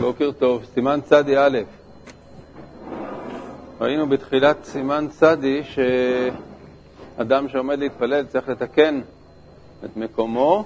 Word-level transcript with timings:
בוקר 0.00 0.30
טוב, 0.32 0.64
סימן 0.74 1.00
צדי 1.04 1.38
א'. 1.38 1.58
ראינו 3.80 4.08
בתחילת 4.08 4.64
סימן 4.64 5.06
צדי 5.10 5.62
שאדם 7.16 7.48
שעומד 7.48 7.78
להתפלל 7.78 8.26
צריך 8.26 8.48
לתקן 8.48 9.00
את 9.84 9.96
מקומו 9.96 10.64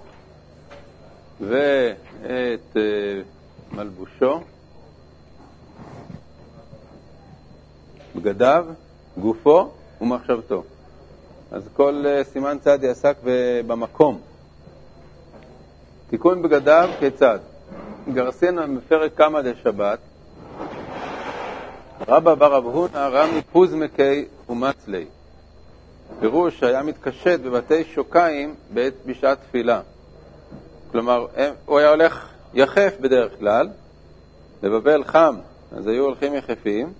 ואת 1.40 2.76
אה, 2.76 2.82
מלבושו, 3.72 4.40
בגדיו, 8.16 8.66
גופו 9.18 9.70
ומחשבתו. 10.00 10.62
אז 11.50 11.62
כל 11.76 12.04
אה, 12.06 12.24
סימן 12.24 12.58
צדי 12.60 12.88
עסק 12.88 13.16
במקום. 13.66 14.31
תיקון 16.12 16.42
בגדיו 16.42 16.90
כיצד? 16.98 17.38
גרסין 18.12 18.76
בפרק 18.76 19.14
קמא 19.14 19.40
דשבת, 19.40 19.98
רבא 22.08 22.34
בר 22.34 22.58
אב 22.58 22.64
הונא 22.64 23.08
רמי 23.12 23.42
פוזמקי 23.52 24.24
ומצלי. 24.48 25.04
פירוש 26.20 26.60
שהיה 26.60 26.82
מתקשט 26.82 27.40
בבתי 27.40 27.84
שוקיים 27.84 28.54
בעת 28.74 28.92
בשעת 29.06 29.38
תפילה. 29.40 29.80
כלומר, 30.90 31.26
הוא 31.66 31.78
היה 31.78 31.88
הולך 31.88 32.28
יחף 32.54 32.94
בדרך 33.00 33.38
כלל, 33.38 33.68
לבבל 34.62 35.04
חם, 35.04 35.36
אז 35.76 35.86
היו 35.86 36.04
הולכים 36.04 36.34
יחפים, 36.34 36.92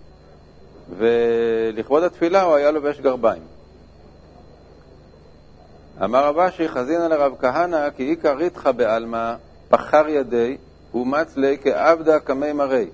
ולכבוד 0.98 2.02
התפילה 2.02 2.42
הוא 2.42 2.54
היה 2.54 2.70
לובש 2.70 3.01
גרביים. 3.01 3.42
אמר 6.01 6.27
רבשי, 6.27 6.69
חזינא 6.69 7.02
לרב 7.05 7.32
כהנא, 7.41 7.91
כי 7.91 8.10
איכא 8.10 8.28
ריתחא 8.28 8.73
בעלמא, 8.73 9.34
פחר 9.69 10.09
ידי, 10.09 10.56
אומץ 10.95 11.37
לי 11.37 11.56
כעבדא 11.62 12.18
קמי 12.18 12.52
מרי. 12.52 12.87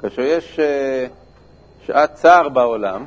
כאשר 0.00 0.22
יש 0.22 0.60
uh, 0.60 1.86
שעת 1.86 2.14
צער 2.14 2.48
בעולם, 2.48 3.04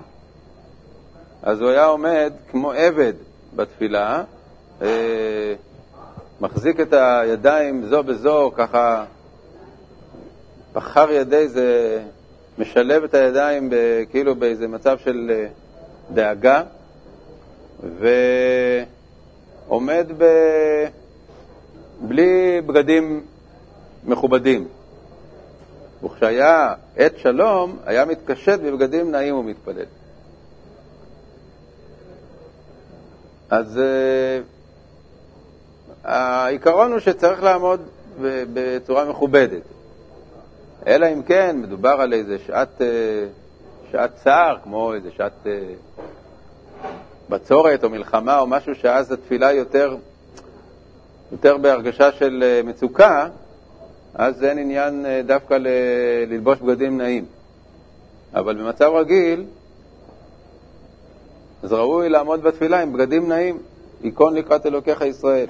אז 1.44 1.62
הוא 1.62 1.70
היה 1.70 1.86
עומד 1.86 2.34
כמו 2.52 2.72
עבד 2.72 3.14
בתפילה, 3.56 4.24
uh, 4.80 4.84
מחזיק 6.42 6.80
את 6.80 6.94
הידיים 6.94 7.86
זו 7.86 8.04
בזו, 8.04 8.52
ככה, 8.56 9.06
פחר 10.74 11.12
ידי 11.12 11.48
זה 11.48 12.00
משלב 12.58 13.04
את 13.04 13.14
הידיים 13.14 13.70
כאילו 14.12 14.36
באיזה 14.36 14.68
מצב 14.68 14.98
של 14.98 15.32
uh, 15.32 16.14
דאגה, 16.14 16.64
ועומד 19.68 20.08
ב... 20.18 20.24
בלי 22.02 22.62
בגדים 22.62 23.22
מכובדים. 24.04 24.68
וכשהיה 26.04 26.74
עת 26.98 27.18
שלום, 27.18 27.78
היה 27.86 28.06
מתקשט 28.06 28.60
בבגדים 28.60 29.12
נעים 29.12 29.36
ומתפלל. 29.36 29.86
אז 33.50 33.78
uh, 33.78 34.44
העיקרון 36.04 36.92
הוא 36.92 37.00
שצריך 37.00 37.44
לעמוד 37.44 37.82
בצורה 38.54 39.06
מכובדת. 39.06 39.62
אלא 40.88 41.06
אם 41.14 41.24
כן 41.24 41.58
מדובר 41.62 41.90
על 41.90 42.14
איזה 42.14 42.38
שעת, 42.48 42.82
uh, 42.82 42.84
שעת 43.92 44.12
צער, 44.24 44.58
כמו 44.64 44.94
איזה 44.94 45.10
שעת 45.18 45.32
uh, 45.44 45.48
בצורת 47.30 47.84
או 47.84 47.90
מלחמה 47.90 48.40
או 48.40 48.48
משהו 48.48 48.76
שאז 48.76 49.12
התפילה 49.12 49.54
יותר, 49.54 49.96
יותר 51.32 51.58
בהרגשה 51.58 52.12
של 52.12 52.62
מצוקה, 52.64 53.28
אז 54.14 54.44
אין 54.44 54.58
עניין 54.58 55.06
אה, 55.06 55.22
דווקא 55.26 55.54
ל... 55.54 55.68
ללבוש 56.28 56.60
בגדים 56.60 56.98
נעים. 56.98 57.26
אבל 58.34 58.56
במצב 58.56 58.92
רגיל, 58.96 59.46
אז 61.64 61.74
ראוי 61.74 62.10
לעמוד 62.10 62.44
בתפילה 62.44 62.82
עם 62.82 62.94
בגדים 62.94 63.30
נעים, 63.30 63.58
ייכון 64.04 64.36
לקראת 64.36 64.66
אלוקיך 64.66 65.02
ישראל. 65.02 65.48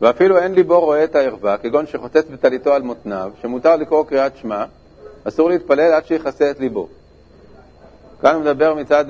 ואפילו 0.00 0.38
אין 0.38 0.54
ליבו 0.54 0.80
רואה 0.80 1.04
את 1.04 1.14
הערווה, 1.14 1.56
כגון 1.58 1.86
שחוצץ 1.86 2.24
בטליתו 2.30 2.72
על 2.72 2.82
מותניו, 2.82 3.30
שמותר 3.42 3.76
לקרוא 3.76 4.04
קריאת 4.04 4.36
שמע, 4.36 4.64
אסור 5.24 5.48
להתפלל 5.48 5.92
עד 5.92 6.06
שיכסה 6.06 6.50
את 6.50 6.60
ליבו. 6.60 6.88
כאן 8.20 8.34
הוא 8.34 8.42
מדבר 8.42 8.74
מצד 8.74 9.04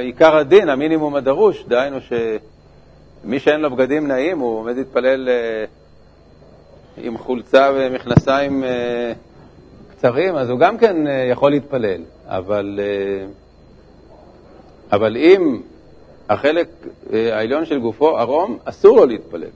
עיקר 0.00 0.36
הדין, 0.36 0.68
המינימום 0.68 1.14
הדרוש, 1.14 1.64
דהיינו 1.68 1.98
שמי 2.00 3.38
שאין 3.38 3.60
לו 3.60 3.70
בגדים 3.70 4.06
נעים, 4.06 4.38
הוא 4.38 4.58
עומד 4.58 4.76
להתפלל 4.76 5.28
אה, 5.28 5.64
עם 6.96 7.18
חולצה 7.18 7.70
ומכנסיים 7.74 8.64
אה, 8.64 9.12
קצרים, 9.90 10.36
אז 10.36 10.50
הוא 10.50 10.58
גם 10.58 10.78
כן 10.78 11.06
אה, 11.06 11.12
יכול 11.12 11.50
להתפלל. 11.50 12.00
אבל, 12.26 12.80
אבל 14.92 15.16
אם 15.16 15.60
החלק 16.28 16.68
העליון 17.12 17.64
של 17.64 17.78
גופו 17.78 18.18
ערום, 18.18 18.58
אסור 18.64 18.96
לו 18.96 19.06
להתפלל. 19.06 19.50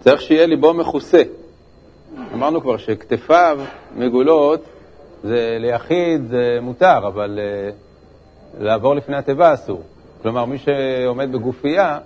צריך 0.00 0.20
שיהיה 0.20 0.46
ליבו 0.46 0.74
מכוסה. 0.74 1.22
אמרנו 2.34 2.60
כבר 2.60 2.76
שכתפיו 2.76 3.60
מגולות, 3.96 4.64
זה 5.24 5.56
ליחיד 5.60 6.26
זה 6.28 6.58
מותר, 6.62 6.98
אבל 7.06 7.38
לעבור 8.60 8.94
לפני 8.94 9.16
התיבה 9.16 9.54
אסור. 9.54 9.82
כלומר, 10.22 10.44
מי 10.44 10.58
שעומד 10.58 11.32
בגופייה, 11.32 11.98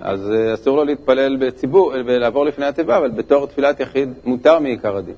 אז 0.00 0.30
אה, 0.30 0.54
אסור 0.54 0.76
לו 0.76 0.84
להתפלל 0.84 1.36
בציבור 1.36 1.92
ולעבור 2.06 2.44
לפני 2.44 2.66
התיבה, 2.66 2.96
אבל 2.96 3.10
בתור 3.10 3.46
תפילת 3.46 3.80
יחיד 3.80 4.12
מותר 4.24 4.58
מעיקר 4.58 4.96
הדין. 4.96 5.14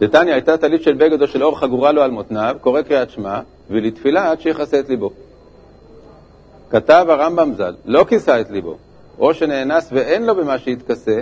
דתניא 0.00 0.32
הייתה 0.32 0.56
טלית 0.56 0.82
של 0.82 0.94
בגד 0.94 1.22
או 1.22 1.28
של 1.28 1.44
אור 1.44 1.58
חגורה 1.58 1.92
לו 1.92 2.02
על 2.02 2.10
מותניו, 2.10 2.56
קורא 2.60 2.82
קריאת 2.82 3.10
שמע, 3.10 3.40
ולתפילה 3.70 4.30
עד 4.30 4.40
שיכסה 4.40 4.80
את 4.80 4.88
ליבו. 4.88 5.10
כתב 6.70 7.06
הרמב"ם 7.08 7.54
ז"ל, 7.54 7.74
לא 7.84 8.04
כיסה 8.08 8.40
את 8.40 8.50
ליבו, 8.50 8.76
או 9.18 9.34
שנאנס 9.34 9.88
ואין 9.92 10.26
לו 10.26 10.34
במה 10.34 10.58
שיתכסה, 10.58 11.20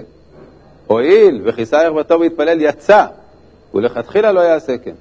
הואיל 0.92 1.40
וכיסה 1.44 1.82
ערוותו 1.82 2.20
והתפלל 2.20 2.60
יצא, 2.60 3.06
ולכתחילה 3.74 4.32
לא 4.32 4.40
יעשה 4.40 4.78
כן. 4.78 4.94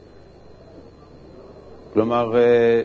כלומר, 1.94 2.38
אה, 2.38 2.82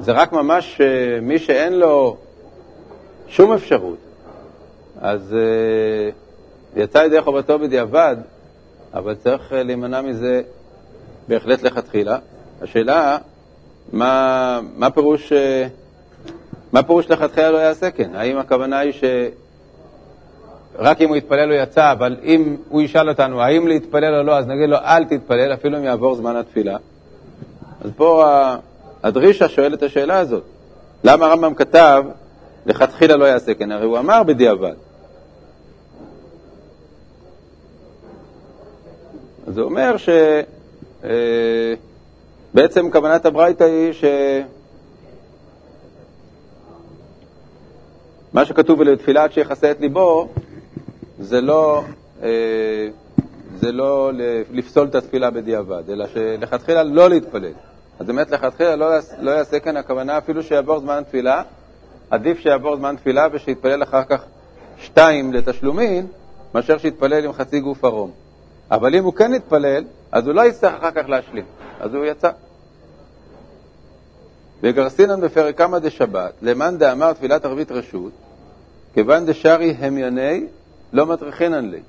זה 0.00 0.12
רק 0.12 0.32
ממש 0.32 0.80
אה, 0.80 1.20
מי 1.20 1.38
שאין 1.38 1.72
לו 1.72 2.16
שום 3.28 3.52
אפשרות. 3.52 3.98
אז 5.00 5.32
uh, 5.32 6.80
יצא 6.80 6.98
ידי 6.98 7.20
חובתו 7.20 7.58
בדיעבד, 7.58 8.16
אבל 8.94 9.14
צריך 9.14 9.52
להימנע 9.52 10.00
מזה 10.00 10.42
בהחלט 11.28 11.62
לכתחילה. 11.62 12.18
השאלה, 12.62 13.18
מה, 13.92 14.60
מה 14.76 14.90
פירוש, 14.90 15.32
מה 16.72 16.82
פירוש 16.82 17.10
לכתחילה 17.10 17.50
לא 17.50 17.58
יעשה 17.58 17.90
כן? 17.90 18.10
האם 18.14 18.38
הכוונה 18.38 18.78
היא 18.78 18.92
שרק 20.76 21.00
אם 21.00 21.08
הוא 21.08 21.16
יתפלל 21.16 21.52
הוא 21.52 21.62
יצא, 21.62 21.92
אבל 21.92 22.16
אם 22.22 22.56
הוא 22.68 22.82
ישאל 22.82 23.08
אותנו 23.08 23.42
האם 23.42 23.68
להתפלל 23.68 24.14
או 24.14 24.22
לא, 24.22 24.38
אז 24.38 24.46
נגיד 24.46 24.68
לו 24.68 24.76
אל 24.76 25.04
תתפלל, 25.04 25.52
אפילו 25.52 25.78
אם 25.78 25.84
יעבור 25.84 26.14
זמן 26.14 26.36
התפילה. 26.36 26.76
אז 27.80 27.90
פה 27.96 28.24
הדרישה 29.02 29.48
שואל 29.48 29.74
את 29.74 29.82
השאלה 29.82 30.18
הזאת. 30.18 30.42
למה 31.04 31.26
הרמב"ם 31.26 31.54
כתב, 31.54 32.04
לכתחילה 32.66 33.16
לא 33.16 33.24
יעשה 33.24 33.54
כן? 33.54 33.72
הרי 33.72 33.86
הוא 33.86 33.98
אמר 33.98 34.22
בדיעבד. 34.22 34.74
אז 39.46 39.58
הוא 39.58 39.64
אומר 39.64 39.96
שבעצם 42.54 42.86
אה, 42.86 42.90
כוונת 42.92 43.26
הברייתא 43.26 43.64
היא 43.64 43.92
ש... 43.92 44.04
מה 48.32 48.44
שכתוב 48.44 48.80
ולתפילה 48.80 49.24
עד 49.24 49.32
שיכסה 49.32 49.70
את 49.70 49.80
ליבו, 49.80 50.28
זה 51.22 51.40
לא, 51.40 51.82
אה, 52.22 52.28
זה 53.60 53.72
לא 53.72 54.10
לפסול 54.52 54.86
את 54.86 54.94
התפילה 54.94 55.30
בדיעבד, 55.30 55.90
אלא 55.90 56.06
שלכתחילה 56.06 56.82
לא 56.82 57.10
להתפלל. 57.10 57.52
אז 57.98 58.06
באמת 58.06 58.30
לכתחילה 58.30 58.76
לא, 58.76 58.86
לא 59.20 59.30
יעשה 59.30 59.60
כאן 59.60 59.76
הכוונה 59.76 60.18
אפילו 60.18 60.42
שיעבור 60.42 60.78
זמן 60.80 61.02
תפילה, 61.08 61.42
עדיף 62.10 62.38
שיעבור 62.38 62.76
זמן 62.76 62.96
תפילה 62.96 63.26
ושיתפלל 63.32 63.82
אחר 63.82 64.04
כך 64.04 64.24
שתיים 64.78 65.32
לתשלומין, 65.32 66.06
מאשר 66.54 66.78
שיתפלל 66.78 67.24
עם 67.24 67.32
חצי 67.32 67.60
גוף 67.60 67.84
ערום. 67.84 68.10
אבל 68.70 68.94
אם 68.94 69.04
הוא 69.04 69.12
כן 69.12 69.34
יתפלל, 69.34 69.84
אז 70.12 70.26
הוא 70.26 70.34
לא 70.34 70.46
יצטרך 70.46 70.74
אחר 70.74 70.90
כך 70.90 71.08
להשלים, 71.08 71.44
אז 71.80 71.94
הוא 71.94 72.04
יצא. 72.04 72.30
וגרסינן 74.62 75.20
בפרק 75.20 75.58
כמה 75.58 75.78
דשבת, 75.78 76.32
למאן 76.42 76.78
דאמר 76.78 77.12
תפילת 77.12 77.44
ערבית 77.44 77.72
רשות, 77.72 78.12
כיוון 78.94 79.26
דשארי 79.26 79.74
המייני, 79.78 80.46
לא 80.92 81.06
מטריחינן 81.06 81.70
לי. 81.70 81.80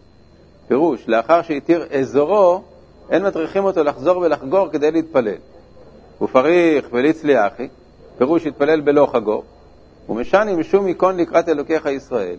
פירוש, 0.67 1.07
לאחר 1.07 1.41
שהתיר 1.41 1.85
אזורו, 1.99 2.61
אין 3.09 3.23
מטריחים 3.23 3.65
אותו 3.65 3.83
לחזור 3.83 4.17
ולחגור 4.17 4.69
כדי 4.71 4.91
להתפלל. 4.91 5.35
ופריך 6.21 6.87
וליצלי 6.91 7.47
אחי, 7.47 7.67
פירוש 8.17 8.47
התפלל 8.47 8.81
בלא 8.81 9.07
חגור, 9.11 9.43
ומשני 10.09 10.55
משום 10.55 10.87
ייכון 10.87 11.17
לקראת 11.17 11.49
אלוקיך 11.49 11.85
ישראל. 11.85 12.37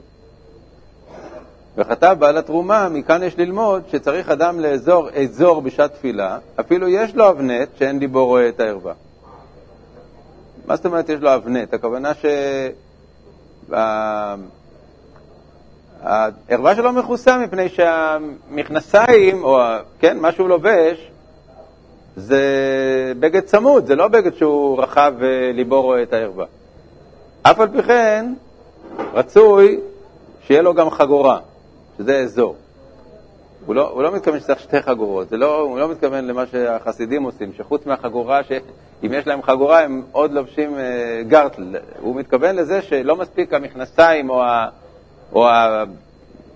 וכתב 1.76 2.16
בעל 2.18 2.38
התרומה, 2.38 2.88
מכאן 2.88 3.22
יש 3.22 3.38
ללמוד 3.38 3.82
שצריך 3.88 4.28
אדם 4.28 4.60
לאזור 4.60 5.08
אזור 5.10 5.62
בשעת 5.62 5.92
תפילה, 5.94 6.38
אפילו 6.60 6.88
יש 6.88 7.14
לו 7.14 7.30
אבנט 7.30 7.68
שאין 7.78 7.98
ליבו 7.98 8.26
רואה 8.26 8.48
את 8.48 8.60
הערווה. 8.60 8.92
מה 10.66 10.76
זאת 10.76 10.86
אומרת 10.86 11.08
יש 11.08 11.20
לו 11.20 11.34
אבנט? 11.34 11.74
הכוונה 11.74 12.12
שהערווה 16.04 16.76
שלו 16.76 16.92
מכוסה 16.92 17.38
מפני 17.38 17.68
שהמכנסיים, 17.68 19.44
או 19.44 19.60
כן, 19.98 20.18
מה 20.18 20.32
שהוא 20.32 20.48
לובש, 20.48 21.10
זה 22.16 22.42
בגד 23.20 23.40
צמוד, 23.40 23.86
זה 23.86 23.96
לא 23.96 24.08
בגד 24.08 24.34
שהוא 24.34 24.82
רחב 24.82 25.12
וליבו 25.18 25.82
רואה 25.82 26.02
את 26.02 26.12
הערווה. 26.12 26.46
אף 27.42 27.60
על 27.60 27.68
פי 27.68 27.82
כן, 27.82 28.34
רצוי 29.14 29.80
שיהיה 30.46 30.62
לו 30.62 30.74
גם 30.74 30.90
חגורה. 30.90 31.38
שזה 31.98 32.18
אזור. 32.18 32.56
הוא 33.66 33.74
לא, 33.74 33.90
הוא 33.90 34.02
לא 34.02 34.14
מתכוון 34.14 34.40
שצריך 34.40 34.60
שתי 34.60 34.82
חגורות, 34.82 35.32
לא, 35.32 35.60
הוא 35.60 35.78
לא 35.78 35.88
מתכוון 35.88 36.24
למה 36.24 36.46
שהחסידים 36.46 37.22
עושים, 37.22 37.52
שחוץ 37.56 37.86
מהחגורה, 37.86 38.44
שאם 38.44 39.12
יש 39.12 39.26
להם 39.26 39.42
חגורה 39.42 39.80
הם 39.80 40.02
עוד 40.12 40.32
לובשים 40.32 40.78
אה, 40.78 41.22
גרטל. 41.28 41.76
הוא 42.00 42.16
מתכוון 42.16 42.56
לזה 42.56 42.82
שלא 42.82 43.16
מספיק 43.16 43.54
המכנסיים 43.54 44.30
או, 44.30 44.42
ה, 44.42 44.68
או 45.32 45.48
ה, 45.48 45.84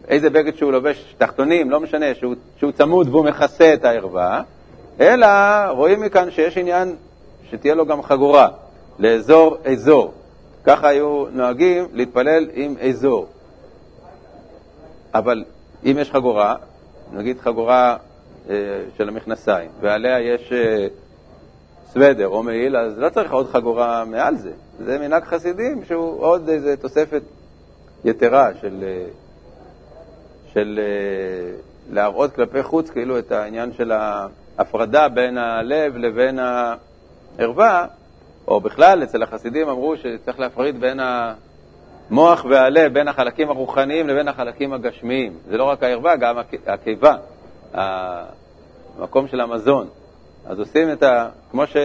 איזה 0.08 0.30
בגד 0.30 0.56
שהוא 0.56 0.72
לובש, 0.72 1.14
תחתונים, 1.18 1.70
לא 1.70 1.80
משנה, 1.80 2.14
שהוא, 2.14 2.34
שהוא 2.58 2.72
צמוד 2.72 3.08
והוא 3.08 3.24
מכסה 3.24 3.74
את 3.74 3.84
הערווה, 3.84 4.42
אלא 5.00 5.26
רואים 5.70 6.00
מכאן 6.00 6.30
שיש 6.30 6.58
עניין 6.58 6.96
שתהיה 7.50 7.74
לו 7.74 7.86
גם 7.86 8.02
חגורה, 8.02 8.48
לאזור 8.98 9.56
אזור. 9.64 10.12
ככה 10.64 10.88
היו 10.88 11.24
נוהגים 11.32 11.86
להתפלל 11.92 12.46
עם 12.54 12.74
אזור. 12.88 13.26
אבל 15.14 15.44
אם 15.84 15.96
יש 15.98 16.10
חגורה, 16.10 16.54
נגיד 17.12 17.40
חגורה 17.40 17.96
אה, 18.50 18.54
של 18.96 19.08
המכנסיים, 19.08 19.70
ועליה 19.80 20.20
יש 20.20 20.52
אה, 20.52 20.86
סוודר 21.92 22.28
או 22.28 22.42
מעיל, 22.42 22.76
אז 22.76 22.98
לא 22.98 23.08
צריך 23.08 23.32
עוד 23.32 23.50
חגורה 23.50 24.04
מעל 24.04 24.36
זה. 24.36 24.50
זה 24.84 24.98
מנהג 24.98 25.24
חסידים 25.24 25.84
שהוא 25.84 26.20
עוד 26.20 26.48
איזו 26.48 26.68
תוספת 26.80 27.22
יתרה 28.04 28.50
של, 28.60 28.84
אה, 28.84 29.04
של 30.52 30.80
אה, 30.82 31.58
להראות 31.90 32.34
כלפי 32.34 32.62
חוץ 32.62 32.90
כאילו 32.90 33.18
את 33.18 33.32
העניין 33.32 33.72
של 33.72 33.92
ההפרדה 33.92 35.08
בין 35.08 35.38
הלב 35.38 35.96
לבין 35.96 36.38
הערווה, 36.38 37.86
או 38.48 38.60
בכלל 38.60 39.02
אצל 39.02 39.22
החסידים 39.22 39.68
אמרו 39.68 39.96
שצריך 39.96 40.40
להפריד 40.40 40.80
בין 40.80 41.00
ה... 41.00 41.34
מוח 42.10 42.44
והלב 42.44 42.92
בין 42.92 43.08
החלקים 43.08 43.50
הרוחניים 43.50 44.08
לבין 44.08 44.28
החלקים 44.28 44.72
הגשמיים. 44.72 45.32
זה 45.48 45.56
לא 45.56 45.64
רק 45.64 45.82
הערווה, 45.82 46.16
גם 46.16 46.36
הקיבה, 46.66 47.14
המקום 47.74 49.28
של 49.28 49.40
המזון. 49.40 49.88
אז 50.46 50.58
עושים 50.58 50.92
את 50.92 51.02
ה... 51.02 51.28
כמו, 51.50 51.66
ש... 51.66 51.76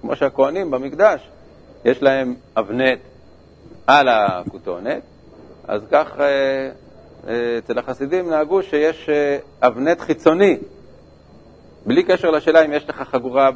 כמו 0.00 0.16
שהכוהנים 0.16 0.70
במקדש, 0.70 1.28
יש 1.84 2.02
להם 2.02 2.34
אבנט 2.56 2.98
על 3.86 4.08
הכותונת, 4.08 5.02
אז 5.68 5.80
כך 5.90 6.20
אה, 6.20 6.24
אה, 7.28 7.58
אצל 7.58 7.78
החסידים 7.78 8.30
נהגו 8.30 8.62
שיש 8.62 9.08
אה, 9.08 9.38
אבנט 9.62 10.00
חיצוני, 10.00 10.58
בלי 11.86 12.02
קשר 12.02 12.30
לשאלה 12.30 12.64
אם 12.64 12.72
יש 12.72 12.88
לך 12.88 13.02
חגורה 13.02 13.50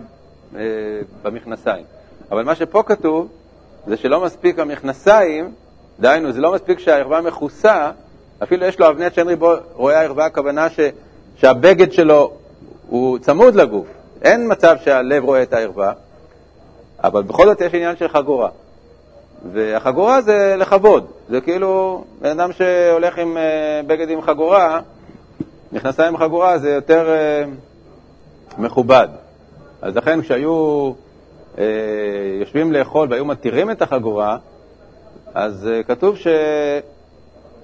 במכנסיים. 1.23 1.85
אבל 2.31 2.45
מה 2.45 2.55
שפה 2.55 2.83
כתוב 2.87 3.29
זה 3.87 3.97
שלא 3.97 4.21
מספיק 4.21 4.59
המכנסיים, 4.59 5.53
דהיינו, 6.01 6.33
זה 6.33 6.41
לא 6.41 6.53
מספיק 6.53 6.79
שהערווה 6.79 7.21
מכוסה, 7.21 7.91
אפילו 8.43 8.67
יש 8.67 8.81
לו 8.81 8.89
אבנט 8.89 9.15
שאין 9.15 9.29
ריבו 9.29 9.53
רואה 9.73 10.01
הערווה, 10.01 10.27
הכוונה 10.27 10.71
ש, 10.71 10.81
שהבגד 11.37 11.93
שלו 11.93 12.33
הוא 12.89 13.19
צמוד 13.19 13.55
לגוף. 13.55 13.87
אין 14.23 14.53
מצב 14.53 14.77
שהלב 14.85 15.25
רואה 15.25 15.43
את 15.43 15.53
הערווה, 15.53 15.93
אבל 17.05 17.23
בכל 17.23 17.47
זאת 17.47 17.61
יש 17.61 17.75
עניין 17.75 17.97
של 17.97 18.09
חגורה. 18.09 18.49
והחגורה 19.53 20.23
זה 20.23 20.55
לכבוד, 20.59 21.07
זה 21.29 21.41
כאילו 21.41 22.05
בן 22.21 22.41
אדם 22.41 22.53
שהולך 22.53 23.19
עם 23.19 23.37
אה, 23.37 23.81
בגד 23.87 24.11
עם 24.11 24.23
חגורה, 24.23 24.81
מכנסיים 25.73 26.09
עם 26.09 26.17
חגורה 26.17 26.59
זה 26.59 26.71
יותר 26.71 27.09
אה, 27.09 27.45
מכובד. 28.59 29.09
אז 29.83 29.97
לכן 29.97 30.23
כשהיו 30.23 30.93
אה, 31.59 31.65
יושבים 32.41 32.73
לאכול 32.73 33.09
והיו 33.11 33.25
מתירים 33.25 33.71
את 33.71 33.83
החגורה, 33.83 34.39
אז 35.35 35.69
כתוב 35.87 36.17
ש... 36.17 36.27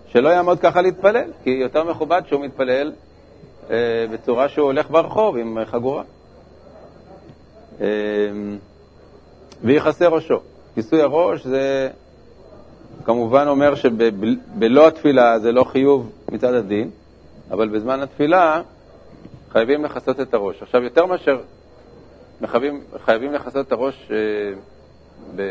שלא 0.06 0.28
יעמוד 0.28 0.60
ככה 0.60 0.82
להתפלל, 0.82 1.30
כי 1.44 1.50
יותר 1.50 1.84
מכובד 1.84 2.22
שהוא 2.28 2.44
מתפלל 2.44 2.92
בצורה 4.10 4.48
שהוא 4.48 4.66
הולך 4.66 4.90
ברחוב 4.90 5.36
עם 5.36 5.58
חגורה. 5.64 6.02
ויכסה 9.62 10.08
ראשו. 10.08 10.40
כיסוי 10.74 11.02
הראש 11.02 11.46
זה 11.46 11.88
כמובן 13.04 13.48
אומר 13.48 13.74
שבלא 13.74 14.88
התפילה 14.88 15.38
זה 15.38 15.52
לא 15.52 15.64
חיוב 15.64 16.10
מצד 16.32 16.54
הדין, 16.54 16.90
אבל 17.50 17.68
בזמן 17.68 18.00
התפילה 18.00 18.62
חייבים 19.52 19.84
לכסות 19.84 20.20
את 20.20 20.34
הראש. 20.34 20.62
עכשיו, 20.62 20.82
יותר 20.82 21.06
מאשר 21.06 21.40
חייבים, 22.46 22.80
חייבים 23.04 23.32
לכסות 23.32 23.66
את 23.66 23.72
הראש 23.72 24.08
uh, 24.08 24.12
ב... 25.36 25.42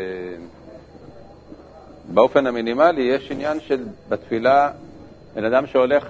באופן 2.14 2.46
המינימלי 2.46 3.02
יש 3.02 3.30
עניין 3.30 3.60
של 3.60 3.84
בתפילה, 4.08 4.70
בן 5.34 5.44
אדם 5.44 5.66
שהולך 5.66 6.08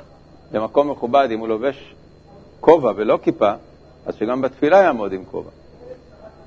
למקום 0.53 0.91
מכובד, 0.91 1.29
אם 1.31 1.39
הוא 1.39 1.49
לובש 1.49 1.95
כובע 2.61 2.93
ולא 2.97 3.19
כיפה, 3.23 3.53
אז 4.07 4.15
שגם 4.15 4.43
בתפילה 4.43 4.77
יעמוד 4.77 5.13
עם 5.13 5.25
כובע. 5.25 5.51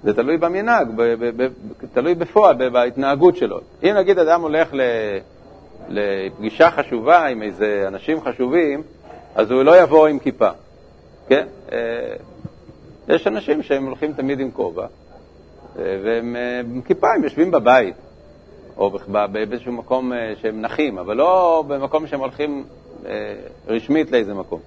זה 0.06 0.13
תלוי 0.13 0.38
במנהג, 0.38 0.88
תלוי 1.94 2.16
בפועל, 2.16 2.69
בהתנהגות 2.69 3.38
שלו. 3.38 3.60
אם 3.84 3.94
נגיד 3.98 4.19
אדם 4.19 4.42
הולך 4.42 4.74
לפגישה 5.90 6.72
חשובה 6.72 7.25
עם 7.25 7.42
איזה 7.42 7.84
אנשים 7.88 8.22
חשובים, 8.22 8.84
אז 9.36 9.52
הוא 9.52 9.63
לא 9.63 9.81
יבוא 9.81 10.07
עם 10.07 10.19
כיפה, 10.19 10.50
כן? 11.28 11.48
אה, 11.72 11.78
יש 13.07 13.28
אנשים 13.28 13.63
שהם 13.63 13.86
הולכים 13.86 14.13
תמיד 14.13 14.40
עם 14.40 14.52
כובע, 14.52 14.84
אה, 14.84 14.88
והם 16.04 16.36
אה, 16.36 16.60
עם 16.60 16.81
כיפה, 16.81 17.07
הם 17.16 17.24
יושבים 17.24 17.52
בבית. 17.52 17.96
או 18.78 18.92
באיזשהו 19.31 19.72
מקום 19.72 20.12
שהם 20.42 20.62
נחים, 20.62 20.97
אבל 20.97 21.18
לא 21.18 21.64
במקום 21.68 22.07
שהם 22.07 22.19
הולכים 22.19 22.64
רשמית 23.68 24.12
לאיזה 24.12 24.33
מקום. 24.33 24.59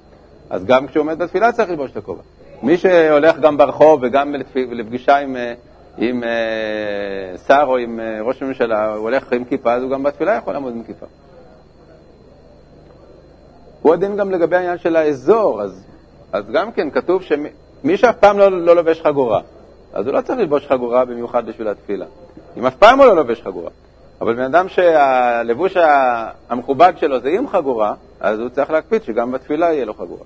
אז 0.51 0.65
גם 0.65 0.87
כשהוא 0.87 1.01
עומד 1.01 1.19
בתפילה 1.19 1.53
צריך 1.53 1.71
ללבוש 1.71 1.91
את 1.91 1.97
הכובע. 1.97 2.23
מי 2.63 2.77
שהולך 2.77 3.39
גם 3.39 3.57
ברחוב 3.57 4.01
וגם 4.03 4.35
לפגישה 4.55 5.17
עם, 5.17 5.37
אה, 5.37 5.55
עם 5.99 6.23
שר 7.47 7.65
או 7.67 7.77
עם 7.77 8.01
ראש 8.21 8.43
הממשלה, 8.43 8.95
הוא 8.95 9.03
הולך 9.03 9.33
עם 9.33 9.45
כיפה, 9.45 9.73
אז 9.73 9.83
הוא 9.83 9.91
גם 9.91 10.03
בתפילה 10.03 10.35
יכול 10.35 10.53
לעמוד 10.53 10.73
עם 10.73 10.83
כיפה. 10.83 11.07
הוא 13.83 13.95
הדין 13.95 14.17
גם 14.17 14.31
לגבי 14.31 14.57
העניין 14.57 14.79
של 14.79 14.97
האזור, 14.97 15.63
אז, 15.63 15.85
אז 16.33 16.51
גם 16.51 16.73
כן 16.73 16.91
כתוב 16.91 17.23
שמי 17.23 17.97
שאף 17.97 18.17
פעם 18.17 18.39
לא, 18.39 18.65
לא 18.65 18.77
לובש 18.77 19.03
חגורה, 19.03 19.41
אז 19.93 20.07
הוא 20.07 20.15
לא 20.15 20.21
צריך 20.21 20.39
ללבוש 20.39 20.67
חגורה 20.67 21.05
במיוחד 21.05 21.47
בשביל 21.47 21.69
התפילה. 21.69 22.07
אם 22.57 22.67
אף 22.67 22.75
פעם 22.75 22.99
הוא 22.99 23.07
לא 23.07 23.17
לובש 23.17 23.43
חגורה. 23.43 23.71
אבל 24.21 24.35
בן 24.35 24.43
אדם 24.43 24.69
שהלבוש 24.69 25.77
המכובד 26.49 26.93
שלו 26.97 27.21
זה 27.21 27.29
עם 27.29 27.49
חגורה, 27.49 27.95
אז 28.21 28.41
הוא 28.41 28.49
צריך 28.49 28.71
להקפיד 28.71 29.03
שגם 29.03 29.33
בתפילה 29.33 29.73
יהיה 29.73 29.85
לו 29.85 29.95
חגורה. 29.95 30.25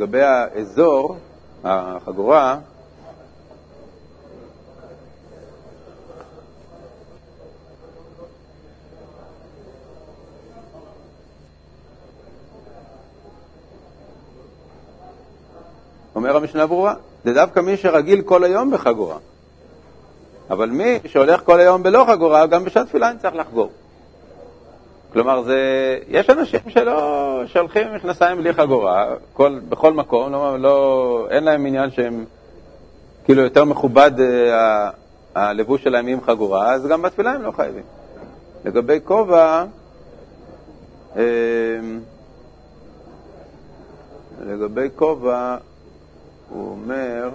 לגבי 0.00 0.22
האזור, 0.22 1.16
החגורה, 1.64 2.58
אומר 16.14 16.36
המשנה 16.36 16.66
ברורה, 16.66 16.94
זה 17.24 17.34
דווקא 17.34 17.60
מי 17.60 17.76
שרגיל 17.76 18.22
כל 18.22 18.44
היום 18.44 18.70
בחגורה. 18.70 19.16
אבל 20.50 20.70
מי 20.70 20.98
שהולך 21.06 21.44
כל 21.44 21.60
היום 21.60 21.82
בלא 21.82 22.04
חגורה, 22.08 22.46
גם 22.46 22.64
בשעת 22.64 22.86
תפילה 22.86 23.10
אני 23.10 23.18
צריך 23.18 23.34
לחגור. 23.34 23.70
כלומר, 25.12 25.42
זה, 25.42 25.58
יש 26.08 26.30
אנשים 26.30 26.60
שלא, 26.68 27.42
שהולכים 27.46 27.88
עם 27.88 27.94
מכנסיים 27.94 28.38
בלי 28.38 28.52
חגורה, 28.52 29.14
כל, 29.32 29.58
בכל 29.68 29.92
מקום, 29.92 30.32
לא, 30.32 30.58
לא, 30.60 31.26
אין 31.30 31.44
להם 31.44 31.66
עניין 31.66 31.90
שהם 31.90 32.24
כאילו 33.24 33.42
יותר 33.42 33.64
מכובד 33.64 34.10
אה, 34.20 34.90
הלבוש 35.34 35.84
שלהם 35.84 36.06
עם 36.06 36.20
חגורה, 36.20 36.72
אז 36.72 36.86
גם 36.86 37.02
בתפילה 37.02 37.30
הם 37.32 37.42
לא 37.42 37.50
חייבים. 37.50 37.82
לגבי 38.64 38.98
כובע, 39.04 39.64
אה, 41.16 41.22
לגבי 44.46 44.88
כובע, 44.96 45.56
הוא 46.48 46.70
אומר, 46.70 47.30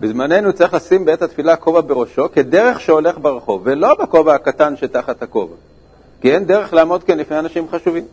בזמננו 0.00 0.52
צריך 0.52 0.74
לשים 0.74 1.04
בעת 1.04 1.22
התפילה 1.22 1.56
כובע 1.56 1.80
בראשו 1.80 2.32
כדרך 2.32 2.80
שהולך 2.80 3.18
ברחוב, 3.18 3.60
ולא 3.64 3.94
בכובע 3.94 4.34
הקטן 4.34 4.76
שתחת 4.76 5.22
הכובע, 5.22 5.54
כי 6.20 6.34
אין 6.34 6.44
דרך 6.44 6.72
לעמוד 6.72 7.04
כאן 7.04 7.18
לפני 7.18 7.38
אנשים 7.38 7.68
חשובים. 7.68 8.04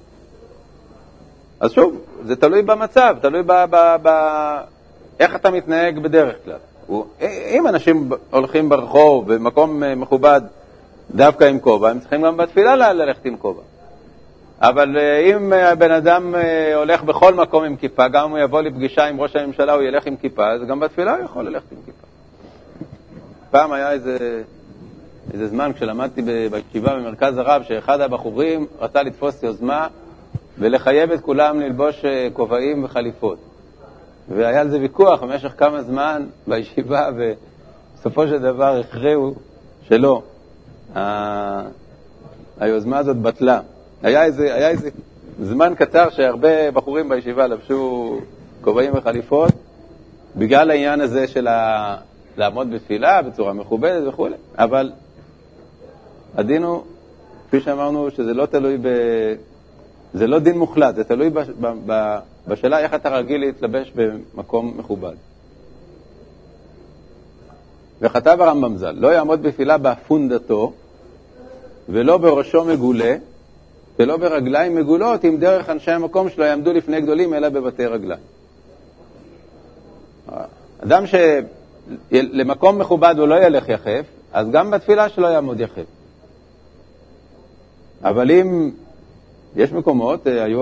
אז 1.60 1.72
שוב, 1.72 1.96
זה 2.26 2.36
תלוי 2.36 2.62
במצב, 2.62 3.16
תלוי 3.22 3.44
ב... 3.46 3.52
ב, 3.70 3.96
ב 4.04 4.10
איך 5.20 5.36
אתה 5.36 5.52
מתנהג 5.52 6.00
בדרך 6.00 6.36
כלל. 6.46 6.58
הוא, 6.88 7.06
אם 7.50 7.68
אנשים 7.68 8.10
הולכים 8.30 8.70
ברחוב 8.70 9.34
במקום 9.34 9.84
אה, 9.84 9.96
מכובד 9.96 10.42
דווקא 11.12 11.44
עם 11.44 11.60
כובע, 11.60 11.90
הם 11.90 12.00
צריכים 12.00 12.22
גם 12.22 12.38
בתפילה 12.38 12.94
ללכת 12.94 13.26
עם 13.26 13.38
כובע. 13.38 13.62
אבל 14.64 14.98
אה, 14.98 15.20
אם 15.20 15.54
הבן 15.54 15.92
אדם 15.92 16.36
אה, 16.36 16.76
הולך 16.76 17.04
בכל 17.04 17.34
מקום 17.34 17.64
עם 17.64 17.76
כיפה, 17.76 18.08
גם 18.08 18.26
אם 18.26 18.32
הוא 18.32 18.40
יבוא 18.40 18.62
לפגישה 18.62 19.06
עם 19.06 19.22
ראש 19.22 19.36
הממשלה, 19.36 19.74
הוא 19.74 19.82
ילך 19.82 20.08
עם 20.08 20.16
כיפה, 20.16 20.52
אז 20.52 20.62
גם 20.68 20.80
בתפילה 20.80 21.16
הוא 21.16 21.26
יכול 21.26 21.46
ללכת 21.46 21.72
עם 21.72 21.78
כיפה. 21.86 22.08
פעם 23.52 23.72
היה 23.72 23.92
איזה, 23.92 24.42
איזה 25.34 25.48
זמן, 25.48 25.72
כשלמדתי 25.76 26.22
בישיבה 26.52 26.96
במרכז 26.96 27.38
הרב, 27.38 27.64
שאחד 27.64 28.02
הבחורים 28.02 28.66
רצה 28.80 29.04
לתפוס 29.04 29.44
יוזמה 29.44 29.88
ולחייב 30.60 31.12
את 31.12 31.22
כולם 31.22 31.60
ללבוש 31.60 32.06
אה, 32.06 32.28
כובעים 32.34 32.84
וחליפות. 32.84 33.38
והיה 34.30 34.62
על 34.62 34.70
זה 34.70 34.80
ויכוח 34.80 35.24
במשך 35.24 35.54
כמה 35.58 35.82
זמן 35.82 36.26
בישיבה, 36.48 37.10
ובסופו 37.16 38.28
של 38.28 38.38
דבר 38.40 38.80
הכריעו 38.80 39.34
שלא. 39.88 40.22
היוזמה 42.60 42.98
הזאת 42.98 43.18
בטלה. 43.18 43.60
היה 44.04 44.24
איזה, 44.24 44.56
היה 44.56 44.70
איזה 44.70 44.90
זמן 45.42 45.74
קצר 45.78 46.10
שהרבה 46.10 46.72
בחורים 46.72 47.10
בישיבה 47.10 47.48
לבשו 47.48 48.20
כובעים 48.62 48.92
וחליפות 48.96 49.52
בגלל 50.36 50.72
העניין 50.72 51.02
הזה 51.02 51.28
של 51.28 51.48
ה... 51.48 51.96
לעמוד 52.38 52.72
בתפילה 52.72 53.22
בצורה 53.22 53.54
מכובדת 53.54 54.08
וכו', 54.08 54.28
אבל 54.58 54.92
הדין 56.36 56.64
הוא, 56.64 56.84
כפי 57.48 57.62
שאמרנו, 57.62 58.12
שזה 58.12 58.34
לא 58.34 58.46
תלוי 58.46 58.78
ב... 58.78 58.88
זה 60.14 60.28
לא 60.28 60.40
דין 60.40 60.58
מוחלט, 60.58 60.96
זה 60.96 61.04
תלוי 61.04 61.30
ב... 61.30 61.40
ב... 61.40 61.74
ב... 61.86 62.18
בשאלה 62.48 62.80
איך 62.80 62.94
אתה 62.94 63.10
רגיל 63.10 63.42
להתלבש 63.42 63.92
במקום 63.96 64.74
מכובד. 64.78 65.16
וכתב 68.02 68.38
הרמב"ם 68.42 68.78
ז"ל, 68.78 68.92
לא 68.92 69.08
יעמוד 69.08 69.44
בתפילה 69.44 69.78
באפונדתו 69.78 70.74
ולא 71.90 72.18
בראשו 72.18 72.64
מגולה, 72.64 73.16
ולא 74.00 74.18
ברגליים 74.18 74.76
מגולות, 74.76 75.26
אם 75.26 75.38
דרך 75.40 75.70
אנשי 75.70 75.92
המקום 75.92 76.30
שלו 76.30 76.44
יעמדו 76.46 76.74
לפני 76.74 77.02
גדולים, 77.02 77.34
אלא 77.34 77.50
בבתי 77.50 77.86
רגליים. 77.86 78.22
אדם 80.84 81.04
שלמקום 82.12 82.80
מכובד 82.80 83.16
הוא 83.18 83.28
לא 83.28 83.44
ילך 83.46 83.70
יחף, 83.70 84.06
אז 84.34 84.52
גם 84.52 84.72
בתפילה 84.72 85.10
שלו 85.10 85.28
יעמוד 85.28 85.60
יחף. 85.60 85.86
אבל 88.04 88.32
אם 88.32 88.72
יש 89.56 89.72
מקומות, 89.72 90.28
אה, 90.28 90.44
היו 90.44 90.62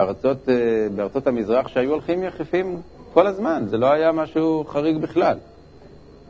ארצות, 0.00 0.48
אה, 0.48 0.54
בארצות 0.96 1.26
המזרח 1.26 1.68
שהיו 1.68 1.90
הולכים 1.90 2.22
יחפים 2.22 2.80
כל 3.12 3.26
הזמן, 3.26 3.64
זה 3.70 3.76
לא 3.76 3.92
היה 3.92 4.12
משהו 4.12 4.64
חריג 4.68 4.96
בכלל. 4.96 5.36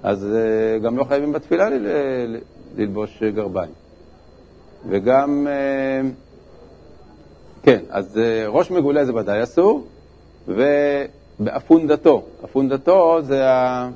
אז 0.03 0.27
אה, 0.35 0.79
גם 0.79 0.97
לא 0.97 1.05
חייבים 1.05 1.33
בתפילה 1.33 1.69
ללבוש 2.77 3.23
גרביים. 3.23 3.71
וגם 4.89 5.47
כן, 7.67 7.81
אז 7.91 8.19
אה, 8.19 8.45
ראש 8.49 8.71
מגולה 8.71 9.05
זה 9.05 9.15
ודאי 9.15 9.43
אסור, 9.43 9.87
ובאפונדתו, 10.49 12.23
אפונדתו 12.45 13.19
זה 13.23 13.51
ה... 13.51 13.89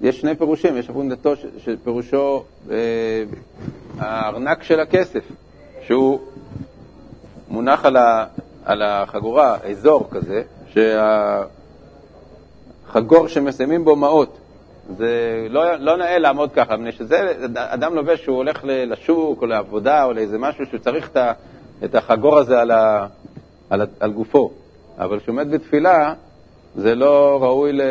יש 0.00 0.20
שני 0.20 0.34
פירושים, 0.34 0.76
יש 0.76 0.90
אפונדתו 0.90 1.32
שפירושו 1.58 2.42
אה, 2.70 2.76
הארנק 3.98 4.62
של 4.62 4.80
הכסף, 4.80 5.24
שהוא 5.86 6.20
מונח 7.48 7.84
על, 7.84 7.96
ה, 7.96 8.26
על 8.64 8.82
החגורה, 8.82 9.56
אזור 9.70 10.08
כזה, 10.10 10.42
שהחגור 12.86 13.28
שמסיימים 13.28 13.84
בו 13.84 13.96
מעות. 13.96 14.38
זה 14.96 15.46
לא, 15.50 15.74
לא 15.74 15.96
נאה 15.96 16.18
לעמוד 16.18 16.52
ככה, 16.52 16.76
מפני 16.76 16.92
שזה, 16.92 17.32
אדם 17.54 17.94
לובש 17.94 18.22
שהוא 18.22 18.36
הולך 18.36 18.60
לשוק 18.64 19.42
או 19.42 19.46
לעבודה 19.46 20.04
או 20.04 20.12
לאיזה 20.12 20.38
משהו 20.38 20.66
שהוא 20.66 20.80
צריך 20.80 21.08
את 21.08 21.16
ה... 21.16 21.32
את 21.84 21.94
החגור 21.94 22.38
הזה 22.38 22.60
על, 22.60 22.70
ה, 22.70 23.06
על, 23.70 23.86
על 24.00 24.12
גופו. 24.12 24.50
אבל 24.98 25.20
כשהוא 25.20 25.32
עומד 25.32 25.50
בתפילה, 25.50 26.14
זה 26.76 26.94
לא 26.94 27.38
ראוי 27.42 27.72
ל, 27.72 27.82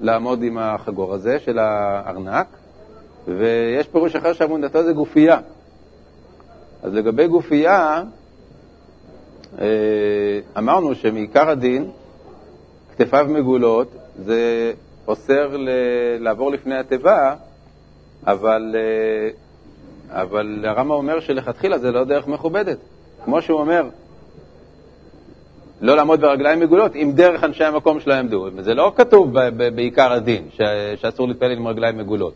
לעמוד 0.00 0.42
עם 0.42 0.58
החגור 0.58 1.14
הזה 1.14 1.38
של 1.38 1.58
הארנק, 1.58 2.46
ויש 3.26 3.86
פירוש 3.88 4.16
אחר 4.16 4.32
שעמודתו 4.32 4.82
זה 4.82 4.92
גופייה. 4.92 5.38
אז 6.82 6.94
לגבי 6.94 7.28
גופייה, 7.28 8.02
אה, 9.60 9.66
אמרנו 10.58 10.94
שמעיקר 10.94 11.50
הדין, 11.50 11.90
כתפיו 12.96 13.26
מגולות, 13.28 13.88
זה 14.24 14.72
אוסר 15.08 15.56
ל- 15.56 15.68
לעבור 16.18 16.50
לפני 16.50 16.78
התיבה, 16.78 17.34
אבל, 18.26 18.76
אה, 18.78 19.30
אבל 20.22 20.64
הרמב"ם 20.68 20.90
אומר 20.90 21.20
שלכתחילה 21.20 21.78
זה 21.78 21.92
לא 21.92 22.04
דרך 22.04 22.26
מכובדת. 22.26 22.78
כמו 23.26 23.42
שהוא 23.42 23.60
אומר, 23.60 23.88
לא 25.80 25.96
לעמוד 25.96 26.20
ברגליים 26.20 26.60
מגולות, 26.60 26.96
אם 26.96 27.12
דרך 27.14 27.44
אנשי 27.44 27.64
המקום 27.64 28.00
שלו 28.00 28.12
יעמדו. 28.12 28.48
זה 28.60 28.74
לא 28.74 28.92
כתוב 28.96 29.32
בעיקר 29.74 30.12
הדין, 30.12 30.48
שאסור 30.96 31.28
להתפלל 31.28 31.52
עם 31.52 31.68
רגליים 31.68 31.98
מגולות. 31.98 32.34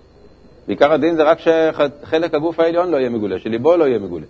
בעיקר 0.66 0.92
הדין 0.92 1.16
זה 1.16 1.22
רק 1.22 1.38
שחלק 1.38 2.34
הגוף 2.34 2.60
העליון 2.60 2.90
לא 2.90 2.96
יהיה 2.96 3.10
מגולה, 3.10 3.38
שליבו 3.38 3.76
לא 3.76 3.84
יהיה 3.84 3.98
מגולה. 3.98 4.26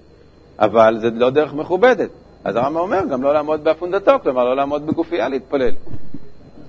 אבל 0.58 0.98
זה 1.00 1.10
לא 1.10 1.30
דרך 1.30 1.54
מכובדת. 1.54 2.10
אז 2.44 2.56
הרמב"ם 2.56 2.76
אומר 2.80 3.00
גם 3.10 3.22
לא 3.22 3.34
לעמוד 3.34 3.64
באפונדתו, 3.64 4.12
כלומר 4.22 4.44
לא 4.44 4.56
לעמוד 4.56 4.86
בגופייה 4.86 5.28
להתפלל. 5.28 5.72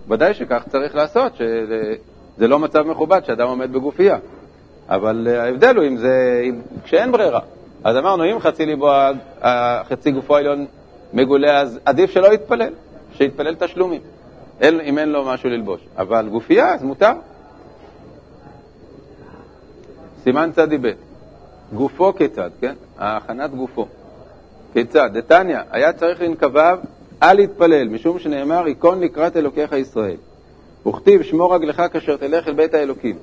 ודאי 0.09 0.33
שכך 0.33 0.63
צריך 0.69 0.95
לעשות, 0.95 1.35
שזה 1.35 2.47
לא 2.47 2.59
מצב 2.59 2.87
מכובד 2.87 3.25
שאדם 3.25 3.47
עומד 3.47 3.73
בגופייה. 3.73 4.17
אבל 4.89 5.27
ההבדל 5.27 5.75
הוא 5.75 5.85
אם 5.87 5.97
זה, 5.97 6.41
אם, 6.49 6.61
כשאין 6.83 7.11
ברירה. 7.11 7.39
אז 7.83 7.97
אמרנו, 7.97 8.25
אם 8.25 8.39
חצי 8.39 8.65
ליבו, 8.65 8.91
חצי 9.89 10.11
גופו 10.11 10.35
העליון 10.35 10.65
מגולה, 11.13 11.61
אז 11.61 11.79
עדיף 11.85 12.11
שלא 12.11 12.33
יתפלל, 12.33 12.73
שיתפלל 13.13 13.55
תשלומים, 13.55 14.01
אם 14.63 14.97
אין 14.97 15.09
לו 15.09 15.25
משהו 15.25 15.49
ללבוש. 15.49 15.81
אבל 15.97 16.29
גופייה, 16.29 16.73
אז 16.73 16.83
מותר. 16.83 17.11
סימן 20.23 20.49
צדי 20.55 20.77
ב', 20.77 20.91
גופו 21.73 22.13
כיצד, 22.13 22.49
כן? 22.61 22.73
הכנת 22.97 23.55
גופו. 23.55 23.87
כיצד? 24.73 25.09
דתניא, 25.13 25.59
היה 25.71 25.93
צריך 25.93 26.21
לנקביו 26.21 26.79
אל 27.23 27.39
יתפלל, 27.39 27.87
משום 27.87 28.19
שנאמר, 28.19 28.67
ייכון 28.67 28.99
לקראת 28.99 29.37
אלוקיך 29.37 29.71
ישראל. 29.71 30.17
וכתיב, 30.87 31.21
שמור 31.23 31.55
רגלך 31.55 31.81
כאשר 31.93 32.17
תלך 32.17 32.47
אל 32.47 32.53
בית 32.53 32.73
האלוקים. 32.73 33.15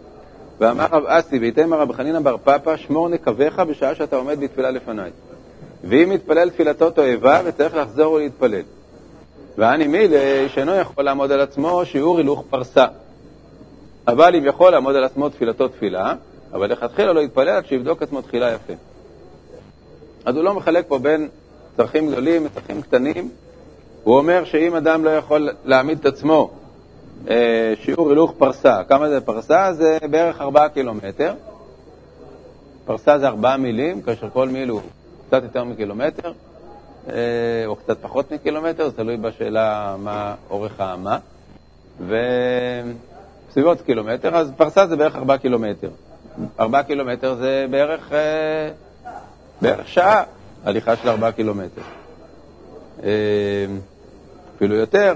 ואמר 0.61 0.87
רב 0.93 1.05
אסי, 1.07 1.39
ויתאם 1.39 1.75
רב 1.75 1.93
חנינא 1.93 2.21
בר 2.21 2.37
פפא, 2.45 2.77
שמור 2.77 3.09
נקביך 3.09 3.59
בשעה 3.59 3.95
שאתה 3.95 4.17
עומד 4.17 4.41
בתפילה 4.41 4.71
לפניי. 4.71 5.11
ואם 5.85 6.13
יתפלל 6.13 6.51
תפילתו 6.51 6.91
תועבה, 6.91 7.41
וצריך 7.45 7.75
לחזור 7.77 8.13
ולהתפלל. 8.13 8.63
ואני 9.59 9.87
מילי, 9.87 10.49
שאינו 10.49 10.75
יכול 10.75 11.05
לעמוד 11.05 11.33
על 11.33 11.41
עצמו, 11.41 11.85
שיעור 11.85 12.19
הילוך 12.19 12.45
פרסה. 12.51 12.87
אבל 14.09 14.37
אם 14.37 14.45
יכול 14.45 14.73
לעמוד 14.73 14.97
על 14.97 15.05
עצמו 15.05 15.29
תפילתו 15.29 15.69
תפילה, 15.69 16.15
אבל 16.53 16.73
לכתחילה 16.73 17.13
לא 17.13 17.21
יתפלל 17.21 17.49
עד 17.49 17.67
שיבדוק 17.67 18.03
עצמו 18.03 18.23
תחילה 18.23 18.53
יפה. 18.53 18.73
אז 20.25 20.37
הוא 20.37 20.45
לא 20.45 20.55
מחלק 20.55 20.85
פה 20.89 20.99
בין 20.99 21.29
צרכים 21.77 22.11
גדולים 22.11 22.45
לצרכים 22.45 22.83
קטנים. 22.83 23.31
הוא 24.05 24.17
אומר 24.17 24.45
שאם 24.45 24.75
אדם 24.75 25.05
לא 25.05 25.11
יכול 25.11 25.49
להעמיד 25.65 25.99
את 25.99 26.07
עצמו 26.07 26.51
שיעור 27.75 28.09
הילוך 28.09 28.33
פרסה. 28.39 28.85
כמה 28.89 29.09
זה 29.09 29.21
פרסה? 29.21 29.73
זה 29.73 29.99
בערך 30.11 30.41
4 30.41 30.69
קילומטר. 30.69 31.35
פרסה 32.85 33.19
זה 33.19 33.29
4 33.29 33.57
מילים, 33.57 34.03
כאשר 34.03 34.31
כל 34.31 34.49
מיל 34.49 34.69
הוא 34.69 34.81
קצת 35.27 35.43
יותר 35.43 35.65
מקילומטר, 35.65 36.33
אה, 37.09 37.15
או 37.67 37.77
קצת 37.77 37.99
פחות 38.03 38.33
מקילומטר, 38.33 38.89
זה 38.89 38.97
תלוי 38.97 39.17
בשאלה 39.17 39.97
מה 39.99 40.35
אורך 40.51 40.81
האמה. 40.81 41.19
ו... 42.01 42.17
בסביבות 43.49 43.81
קילומטר, 43.81 44.37
אז 44.37 44.53
פרסה 44.57 44.87
זה 44.87 44.97
בערך 44.97 45.17
4 45.17 45.37
קילומטר. 45.37 45.89
4 46.61 46.83
קילומטר 46.83 47.35
זה 47.35 47.67
בערך, 47.71 48.13
אה, 48.13 48.71
בערך 49.63 49.89
שעה 49.89 50.23
הליכה 50.65 50.97
של 50.97 51.09
4 51.09 51.31
קילומטר. 51.31 51.83
אה, 53.03 53.09
אפילו 54.57 54.75
יותר, 54.75 55.15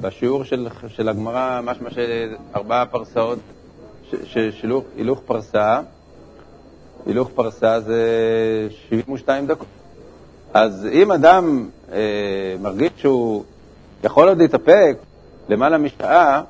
בשיעור 0.00 0.44
של, 0.44 0.68
של 0.88 1.08
הגמרא, 1.08 1.60
משמע 1.64 1.90
של 1.90 2.34
ארבעה 2.56 2.86
פרסאות, 2.86 3.38
של 4.24 4.72
הילוך 4.96 5.20
פרסה, 5.26 5.80
הילוך 7.06 7.30
פרסה 7.34 7.80
זה 7.80 8.02
72 8.88 9.46
דקות. 9.46 9.66
אז 10.54 10.88
אם 10.92 11.12
אדם 11.12 11.68
אה, 11.92 11.98
מרגיש 12.60 12.90
שהוא 12.96 13.44
יכול 14.04 14.28
עוד 14.28 14.38
להתאפק 14.38 14.96
למעלה 15.48 15.78
משעה, 15.78 16.42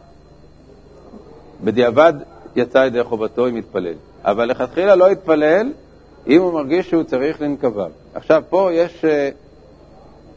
בדיעבד 1.65 2.13
יצא 2.57 2.79
ידי 2.79 3.05
חובתו 3.05 3.49
אם 3.49 3.57
יתפלל. 3.57 3.95
אבל 4.25 4.45
לכתחילה 4.45 4.95
לא 4.95 5.11
יתפלל 5.11 5.73
אם 6.27 6.41
הוא 6.41 6.53
מרגיש 6.53 6.91
שהוא 6.91 7.03
צריך 7.03 7.41
לנקביו. 7.41 7.91
עכשיו, 8.15 8.43
פה 8.49 8.69
יש, 8.73 9.05
אה, 9.05 9.29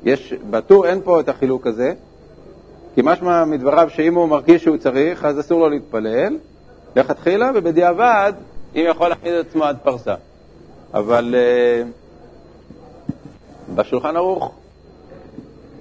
יש, 0.04 0.34
בטור 0.50 0.88
אין 0.88 1.02
פה 1.04 1.20
את 1.20 1.30
החילוק 1.30 1.68
הזה, 1.68 1.94
כי 2.98 3.02
משמע 3.06 3.46
מדבריו 3.46 3.90
שאם 3.90 4.16
הוא 4.16 4.30
מרגיש 4.30 4.64
שהוא 4.64 4.78
צריך, 4.78 5.26
אז 5.26 5.40
אסור 5.40 5.60
לו 5.60 5.70
להתפלל, 5.70 6.38
לכתחילה, 6.96 7.52
ובדיעבד, 7.56 8.34
אם 8.76 8.86
יכול 8.90 9.08
להעמיד 9.08 9.34
את 9.34 9.48
עצמו 9.48 9.64
עד 9.64 9.78
פרסה. 9.84 10.16
אבל 10.94 11.36
uh, 11.36 11.88
בשולחן 13.76 14.16
ערוך 14.16 14.56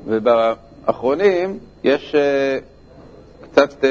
ובאחרונים 0.06 1.58
יש 1.85 2.14
uh, 2.14 3.44
קצת 3.44 3.85
uh, 3.85 3.87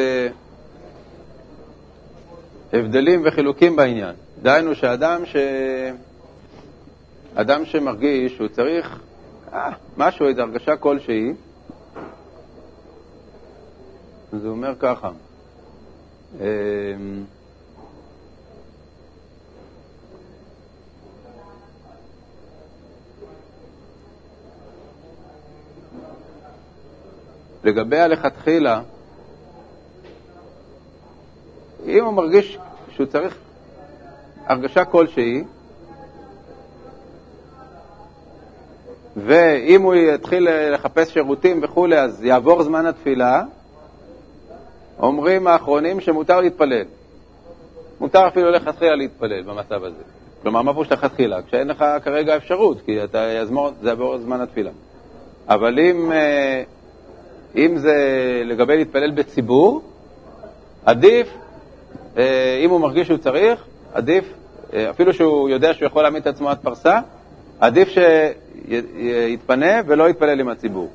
הבדלים 2.74 3.22
וחילוקים 3.26 3.76
בעניין. 3.76 4.16
דהיינו 4.42 4.76
שאדם 4.76 5.26
ש... 5.26 5.36
אדם 7.36 7.66
שמרגיש 7.66 8.36
שהוא 8.36 8.48
צריך 8.48 9.00
אה, 9.54 9.72
משהו, 9.98 10.28
איזו 10.28 10.42
הרגשה 10.42 10.76
כלשהי, 10.76 11.34
אז 14.36 14.46
הוא 14.46 14.52
אומר 14.52 14.74
ככה, 14.80 15.10
אמ, 16.40 17.24
לגבי 27.64 28.00
הלכתחילה, 28.00 28.82
אם 31.86 32.06
הוא 32.06 32.14
מרגיש 32.14 32.58
שהוא 32.90 33.06
צריך 33.06 33.38
הרגשה 34.46 34.86
כלשהי, 34.86 35.44
ואם 39.16 39.82
הוא 39.82 39.96
יתחיל 39.96 40.48
לחפש 40.74 41.14
שירותים 41.14 41.60
וכולי, 41.64 42.00
אז 42.00 42.24
יעבור 42.24 42.64
זמן 42.64 42.86
התפילה, 42.86 43.44
אומרים 45.00 45.48
האחרונים 45.48 46.00
שמותר 46.00 46.42
להתפלל. 46.42 46.86
מותר 48.00 48.28
אפילו 48.28 48.52
לכתחילה 48.52 48.96
להתפלל 48.96 49.42
במצב 49.42 49.84
הזה. 49.84 50.04
כלומר, 50.42 50.62
מה 50.62 50.74
פירוש 50.74 50.92
לכתחילה? 50.92 51.42
כשאין 51.42 51.68
לך 51.68 51.86
כרגע 52.04 52.38
אפשרות, 52.38 52.82
כי 52.86 53.04
אתה 53.04 53.32
יזמור, 53.42 53.70
זה 53.82 53.90
יעבור 53.90 54.18
זמן 54.18 54.42
התפילה. 54.42 54.72
אבל 55.48 55.80
אם, 55.80 56.12
אה, 56.12 56.64
אם 57.56 57.78
זה 57.78 57.96
לגבי 58.46 58.78
להתפלל 58.78 59.12
בציבור, 59.12 59.82
עדיף, 60.86 61.28
אה, 62.18 62.62
אם 62.66 62.70
הוא 62.70 62.80
מרגיש 62.80 63.08
שהוא 63.08 63.18
צריך, 63.18 63.64
עדיף, 63.94 64.26
אה, 64.74 64.90
אפילו 64.90 65.14
שהוא 65.14 65.50
יודע 65.50 65.74
שהוא 65.74 65.86
יכול 65.86 66.02
להעמיד 66.02 66.22
את 66.22 66.28
עצמו 66.28 66.50
עד 66.50 66.58
פרסה, 66.58 67.00
עדיף 67.60 67.90
שיתפנה 68.68 69.82
ולא 69.88 70.10
יתפלל 70.10 70.40
עם 70.40 70.50
הציבור. 70.50 70.90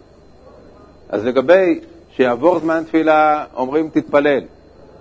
אז 1.08 1.24
לגבי 1.24 1.80
שיעבור 2.16 2.58
זמן 2.58 2.82
תפילה, 2.86 3.44
אומרים 3.54 3.88
תתפלל. 3.88 4.42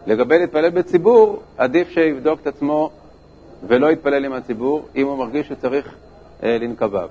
לגבי 0.07 0.39
להתפלל 0.39 0.69
בציבור, 0.69 1.41
עדיף 1.57 1.89
שיבדוק 1.89 2.39
את 2.41 2.47
עצמו 2.47 2.89
ולא 3.67 3.91
יתפלל 3.91 4.25
עם 4.25 4.33
הציבור, 4.33 4.87
אם 4.95 5.07
הוא 5.07 5.17
מרגיש 5.17 5.47
שצריך 5.47 5.95
אה, 6.43 6.57
לנקביו. 6.61 7.09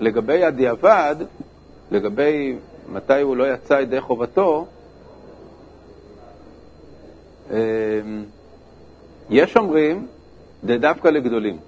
ולגבי 0.00 0.42
אה, 0.42 0.46
הדיעבד, 0.48 1.16
לגבי 1.90 2.56
מתי 2.92 3.20
הוא 3.20 3.36
לא 3.36 3.52
יצא 3.52 3.74
ידי 3.74 4.00
חובתו, 4.00 4.66
אה, 7.50 7.58
יש 9.30 9.56
אומרים, 9.56 10.06
זה 10.62 10.78
דווקא 10.78 11.08
לגדולים. 11.08 11.58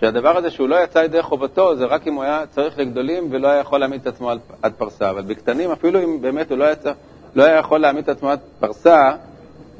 שהדבר 0.00 0.36
הזה 0.36 0.50
שהוא 0.50 0.68
לא 0.68 0.76
יצא 0.76 0.98
ידי 0.98 1.22
חובתו, 1.22 1.76
זה 1.76 1.84
רק 1.84 2.06
אם 2.06 2.14
הוא 2.14 2.24
היה 2.24 2.44
צריך 2.50 2.78
לגדולים 2.78 3.28
ולא 3.30 3.48
היה 3.48 3.60
יכול 3.60 3.80
להעמיד 3.80 4.00
את 4.00 4.06
עצמו 4.06 4.30
עד 4.62 4.72
פרסה. 4.78 5.10
אבל 5.10 5.22
בקטנים, 5.22 5.70
אפילו 5.70 6.02
אם 6.02 6.20
באמת 6.20 6.50
הוא 6.50 6.58
לא, 6.58 6.72
יצא, 6.72 6.92
לא 7.34 7.42
היה 7.42 7.56
יכול 7.56 7.80
להעמיד 7.80 8.02
את 8.02 8.08
עצמו 8.08 8.30
עד 8.30 8.38
פרסה, 8.60 9.10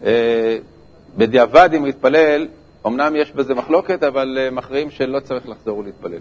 אה, 0.04 0.58
בדיעבד 1.16 1.70
אם 1.74 1.80
הוא 1.80 1.88
יתפלל, 1.88 2.46
אמנם 2.86 3.16
יש 3.16 3.32
בזה 3.32 3.54
מחלוקת, 3.54 4.02
אבל 4.02 4.38
אה, 4.40 4.50
מכריעים 4.50 4.90
שלא 4.90 5.20
צריך 5.20 5.48
לחזור 5.48 5.78
ולהתפלל. 5.78 6.20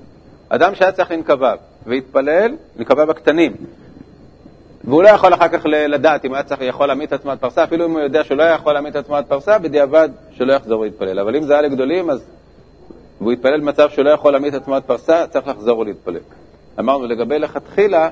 אדם 0.50 0.76
שהיה 0.76 0.92
צריך 0.92 1.12
לנקביו 1.12 1.58
והתפלל, 1.86 2.56
לנקביו 2.78 3.12
הקטנים, 3.12 3.56
והוא 4.84 5.04
לא 5.04 5.10
יכול 5.10 5.34
אחר 5.34 5.48
כך 5.48 5.66
לדעת 5.66 6.26
אם 6.26 6.34
היה 6.34 6.44
צריך, 6.44 6.62
יכול 6.62 6.88
להעמיד 6.88 7.08
את 7.08 7.14
עצמו 7.14 7.32
עד 7.32 7.38
פרסה, 7.40 7.64
אפילו 7.64 7.86
אם 7.86 7.92
הוא 7.92 8.00
יודע 8.00 8.24
שהוא 8.24 8.38
לא 8.38 8.44
יכול 8.44 8.74
להעמיד 8.74 8.98
את 8.98 9.04
עצמו 9.04 9.16
עד 9.16 9.26
פרסה, 9.26 9.60
בדיעבד 9.60 10.10
שלא 10.32 10.54
יחזור 10.54 10.80
ולהתפלל. 10.80 11.20
אבל 11.20 11.36
אם 11.36 11.44
זה 11.44 11.54
היה 11.54 11.62
לגדולים, 11.62 12.10
אז 12.10 12.26
והוא 13.22 13.34
יתפלל 13.34 13.60
במצב 13.60 13.90
שהוא 13.90 14.06
לא 14.06 14.10
יכול 14.10 14.32
להעמיד 14.32 14.56
את 14.56 14.68
עד 14.68 14.84
פרסה, 14.84 15.28
צריך 15.28 15.48
לחזור 15.48 15.80
ולהתפלל. 15.80 16.20
אמרנו, 16.80 17.08
לגבי 17.08 17.40
לכתחילה, 17.40 18.10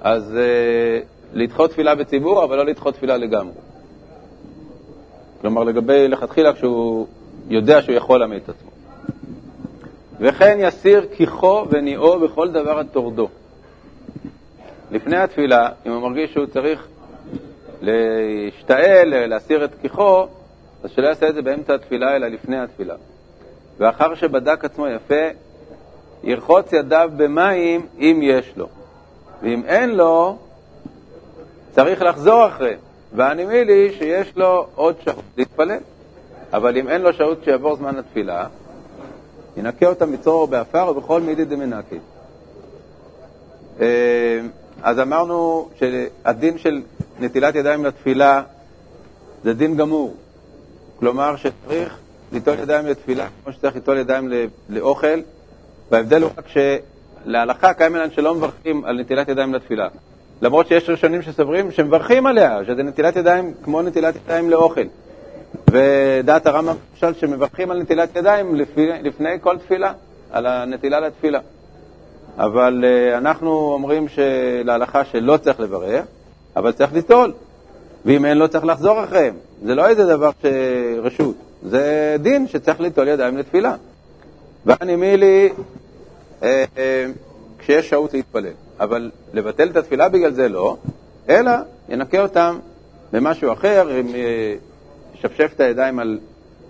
אז 0.00 0.32
uh, 0.32 1.04
לדחות 1.34 1.70
תפילה 1.70 1.94
בציבור, 1.94 2.44
אבל 2.44 2.56
לא 2.56 2.66
לדחות 2.66 2.94
תפילה 2.94 3.16
לגמרי. 3.16 3.54
כלומר, 5.40 5.64
לגבי 5.64 6.08
לכתחילה, 6.08 6.52
כשהוא 6.52 7.06
יודע 7.48 7.82
שהוא 7.82 7.94
יכול 7.94 8.18
להעמיד 8.18 8.42
את 8.42 8.48
עצמו. 8.48 8.70
וכן 10.20 10.58
יסיר 10.60 11.06
כיחו 11.16 11.64
וניאו 11.70 12.20
בכל 12.20 12.50
דבר 12.50 12.78
עד 12.78 12.86
טורדו. 12.92 13.28
לפני 14.90 15.16
התפילה, 15.16 15.68
אם 15.86 15.92
הוא 15.92 16.02
מרגיש 16.02 16.32
שהוא 16.32 16.46
צריך 16.46 16.86
להשתעל, 17.82 19.26
להסיר 19.26 19.64
את 19.64 19.70
כיחו, 19.82 20.26
אז 20.84 20.90
שלא 20.90 21.06
יעשה 21.06 21.28
את 21.28 21.34
זה 21.34 21.42
באמצע 21.42 21.74
התפילה, 21.74 22.16
אלא 22.16 22.28
לפני 22.28 22.58
התפילה. 22.58 22.94
ואחר 23.78 24.14
שבדק 24.14 24.64
עצמו 24.64 24.86
יפה, 24.86 25.24
ירחוץ 26.22 26.72
ידיו 26.72 27.10
במים 27.16 27.86
אם 27.98 28.20
יש 28.22 28.52
לו. 28.56 28.68
ואם 29.42 29.62
אין 29.66 29.90
לו, 29.90 30.38
צריך 31.74 32.02
לחזור 32.02 32.46
אחריהן. 32.46 32.74
והני 33.12 33.64
מילי 33.64 33.92
שיש 33.98 34.36
לו 34.36 34.66
עוד 34.74 34.94
שעות 35.04 35.24
להתפלל. 35.36 35.78
אבל 36.52 36.76
אם 36.76 36.88
אין 36.88 37.02
לו 37.02 37.12
שעות 37.12 37.44
שיעבור 37.44 37.76
זמן 37.76 37.98
התפילה, 37.98 38.46
ינקה 39.56 39.86
אותם 39.86 40.06
בצרור 40.06 40.46
באפר 40.46 40.88
ובכל 40.88 41.20
מידי 41.20 41.44
דמנקי. 41.44 41.98
אה, 43.80 44.40
אז 44.82 45.00
אמרנו 45.00 45.68
שהדין 45.76 46.58
של 46.58 46.82
נטילת 47.20 47.54
ידיים 47.54 47.84
לתפילה 47.84 48.42
זה 49.44 49.54
דין 49.54 49.76
גמור. 49.76 50.14
כלומר 50.98 51.36
שצריך 51.36 51.98
ליטול 52.34 52.58
ידיים 52.58 52.86
לתפילה, 52.86 53.26
כמו 53.44 53.52
שצריך 53.52 53.74
ליטול 53.74 53.98
ידיים 53.98 54.32
לאוכל, 54.68 55.20
וההבדל 55.90 56.22
הוא 56.22 56.30
רק 56.38 56.44
שלהלכה 56.48 57.74
קיים 57.74 57.96
שלא 58.14 58.34
מברכים 58.34 58.84
על 58.84 59.00
נטילת 59.00 59.28
ידיים 59.28 59.54
לתפילה. 59.54 59.88
למרות 60.42 60.66
שיש 60.66 60.90
ראשונים 60.90 61.22
שסוברים 61.22 61.70
שמברכים 61.70 62.26
עליה, 62.26 62.58
שזה 62.66 62.82
נטילת 62.82 63.16
ידיים 63.16 63.54
כמו 63.62 63.82
נטילת 63.82 64.14
ידיים 64.16 64.50
לאוכל. 64.50 64.84
ודעת 65.70 66.46
הרמב"ם 66.46 66.74
למשל 66.92 67.20
שמברכים 67.20 67.70
על 67.70 67.82
נטילת 67.82 68.16
ידיים 68.16 68.54
לפני, 68.54 69.02
לפני 69.02 69.30
כל 69.40 69.58
תפילה, 69.58 69.92
על 70.30 70.46
הנטילה 70.46 71.00
לתפילה. 71.00 71.40
אבל 72.38 72.84
uh, 72.84 73.18
אנחנו 73.18 73.50
אומרים 73.50 74.06
להלכה 74.64 75.04
שלא 75.04 75.36
צריך 75.36 75.60
לברך, 75.60 76.04
אבל 76.56 76.72
צריך 76.72 76.92
ליטול. 76.92 77.32
ואם 78.04 78.24
אין 78.24 78.38
לו, 78.38 78.48
צריך 78.48 78.64
לחזור 78.64 79.04
אחריהם. 79.04 79.34
זה 79.64 79.74
לא 79.74 79.88
איזה 79.88 80.06
דבר 80.06 80.30
שרשות. 80.42 81.36
זה 81.64 82.16
דין 82.20 82.48
שצריך 82.48 82.80
ליטול 82.80 83.08
ידיים 83.08 83.36
לתפילה. 83.36 83.74
ואני 84.66 84.96
מילי, 84.96 85.52
אה, 86.42 86.64
אה, 86.78 87.06
כשיש 87.58 87.90
שעות 87.90 88.14
להתפלל. 88.14 88.52
אבל 88.80 89.10
לבטל 89.32 89.68
את 89.68 89.76
התפילה 89.76 90.08
בגלל 90.08 90.32
זה 90.32 90.48
לא, 90.48 90.76
אלא 91.28 91.52
ינקה 91.88 92.22
אותם 92.22 92.58
במשהו 93.12 93.52
אחר, 93.52 94.00
אם 94.00 94.14
אה, 94.14 94.54
ישפשף 95.14 95.52
את 95.54 95.60
הידיים 95.60 95.98
על 95.98 96.18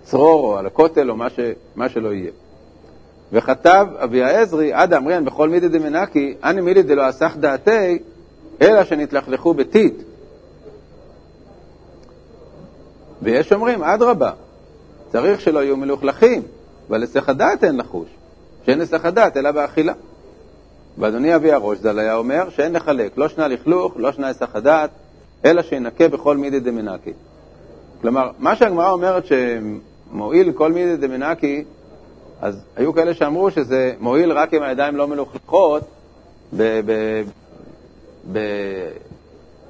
צרור 0.03 0.43
או 0.43 0.57
על 0.57 0.65
הכותל 0.65 1.09
או 1.09 1.15
מה, 1.15 1.29
ש, 1.29 1.39
מה 1.75 1.89
שלא 1.89 2.13
יהיה. 2.13 2.31
וכתב 3.31 3.87
אבי 3.97 4.23
העזרי, 4.23 4.73
עד 4.73 4.93
אמריאן 4.93 5.25
בכל 5.25 5.49
מידי 5.49 5.67
דמנקי, 5.67 6.35
אני 6.43 6.61
מילי 6.61 6.83
דלא 6.83 7.09
אסך 7.09 7.35
דעתי, 7.39 7.99
אלא 8.61 8.83
שנתלכלכו 8.83 9.53
בטיט. 9.53 9.93
ויש 13.21 13.53
אומרים, 13.53 13.83
אדרבה, 13.83 14.31
צריך 15.11 15.41
שלא 15.41 15.59
יהיו 15.59 15.77
מלוכלכים, 15.77 16.41
אבל 16.89 17.01
היסח 17.01 17.29
הדעת 17.29 17.63
אין 17.63 17.77
לחוש, 17.77 18.07
שאין 18.65 18.79
היסח 18.79 19.05
הדעת 19.05 19.37
אלא 19.37 19.51
באכילה. 19.51 19.93
ואדוני 20.97 21.35
אבי 21.35 21.51
הראש 21.51 21.77
ז"ל 21.77 21.99
היה 21.99 22.15
אומר 22.15 22.49
שאין 22.49 22.73
לחלק, 22.73 23.17
לא 23.17 23.29
שנה 23.29 23.47
לכלוך, 23.47 23.93
לא 23.95 24.11
שנה 24.11 24.27
היסח 24.27 24.55
הדעת, 24.55 24.89
אלא 25.45 25.61
שינקה 25.61 26.07
בכל 26.07 26.37
מידי 26.37 26.59
דמנקי. 26.59 27.13
כלומר, 28.01 28.29
מה 28.39 28.55
שהגמרא 28.55 28.91
אומרת 28.91 29.23
שמועיל 29.25 30.51
כל 30.51 30.71
מידי 30.71 30.97
דמנקי, 30.97 31.63
אז 32.41 32.63
היו 32.75 32.93
כאלה 32.93 33.13
שאמרו 33.13 33.51
שזה 33.51 33.93
מועיל 33.99 34.31
רק 34.31 34.53
אם 34.53 34.63
הידיים 34.63 34.95
לא 34.95 35.07
מלוכלכות 35.07 35.83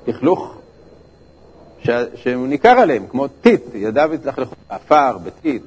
בכלוך 0.07 0.55
שהוא 2.15 2.47
ניכר 2.47 2.69
עליהם, 2.69 3.05
כמו 3.07 3.27
טיט, 3.27 3.61
ידיו 3.73 4.13
התלכלכו 4.13 4.55
עפר, 4.69 5.17
בטיט. 5.17 5.61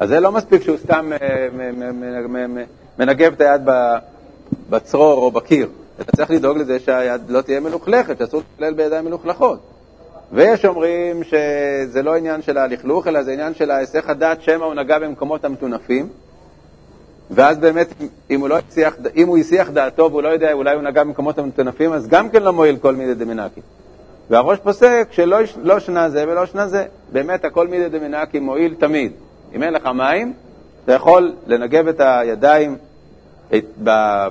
אז 0.00 0.08
זה 0.08 0.20
לא 0.20 0.32
מספיק 0.32 0.62
שהוא 0.62 0.76
סתם 0.76 1.10
אה, 1.22 1.48
מנגב 2.98 3.32
את 3.32 3.40
היד 3.40 3.62
בצרור 4.70 5.22
או 5.24 5.30
בקיר. 5.30 5.68
אתה 6.00 6.16
צריך 6.16 6.30
לדאוג 6.30 6.58
לזה 6.58 6.78
שהיד 6.80 7.20
לא 7.30 7.40
תהיה 7.40 7.60
מלוכלכת, 7.60 8.18
שאסור 8.18 8.40
להתפלל 8.40 8.74
בידיים 8.74 9.04
מלוכלכות. 9.04 9.58
ויש 10.32 10.64
אומרים 10.64 11.24
שזה 11.24 12.02
לא 12.02 12.16
עניין 12.16 12.42
של 12.42 12.58
הלכלוך, 12.58 13.06
אלא 13.06 13.22
זה 13.22 13.32
עניין 13.32 13.54
של 13.54 13.70
ההיסח 13.70 14.04
הדעת 14.08 14.42
שמא 14.42 14.64
הוא 14.64 14.74
נגע 14.74 14.98
במקומות 14.98 15.44
המטונפים, 15.44 16.08
ואז 17.30 17.58
באמת, 17.58 17.88
אם 18.30 18.40
הוא, 18.40 18.48
לא 18.48 18.58
הסיח, 18.68 18.96
אם 19.16 19.28
הוא 19.28 19.38
הסיח 19.38 19.70
דעתו 19.70 20.08
והוא 20.10 20.22
לא 20.22 20.28
יודע, 20.28 20.52
אולי 20.52 20.74
הוא 20.74 20.82
נגע 20.82 21.04
במקומות 21.04 21.38
המטונפים, 21.38 21.92
אז 21.92 22.08
גם 22.08 22.28
כן 22.28 22.42
לא 22.42 22.52
מועיל 22.52 22.76
כל 22.76 22.94
מידי 22.94 23.14
דמנקי. 23.14 23.60
והראש 24.30 24.58
פוסק 24.58 25.08
שלא 25.10 25.38
לא 25.62 25.78
שנה 25.78 26.08
זה 26.08 26.24
ולא 26.28 26.46
שנה 26.46 26.68
זה. 26.68 26.84
באמת, 27.12 27.44
הכל 27.44 27.68
מידי 27.68 27.88
דמנקי 27.88 28.38
מועיל 28.38 28.74
תמיד. 28.78 29.12
אם 29.54 29.62
אין 29.62 29.74
לך 29.74 29.86
מים, 29.86 30.32
אתה 30.84 30.92
יכול 30.92 31.32
לנגב 31.46 31.88
את 31.88 32.00
הידיים 32.00 32.76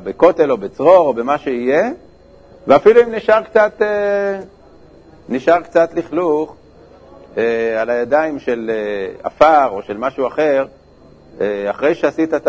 בכותל 0.04 0.52
או 0.52 0.58
בצרור 0.58 1.08
או 1.08 1.14
במה 1.14 1.38
שיהיה, 1.38 1.90
ואפילו 2.68 3.04
אם 3.04 3.16
נשאר 3.16 3.44
קצת, 3.44 3.82
אה, 3.82 4.40
נשאר 5.30 5.62
קצת 5.62 5.90
לכלוך 5.94 6.56
אה, 7.38 7.82
על 7.82 7.90
הידיים 7.90 8.40
של 8.40 8.72
אה, 8.74 9.14
עפר 9.24 9.68
או 9.72 9.82
של 9.82 9.98
משהו 9.98 10.28
אחר, 10.28 10.66
אחרי 11.70 11.96
שעשית 11.96 12.34
את 12.34 12.48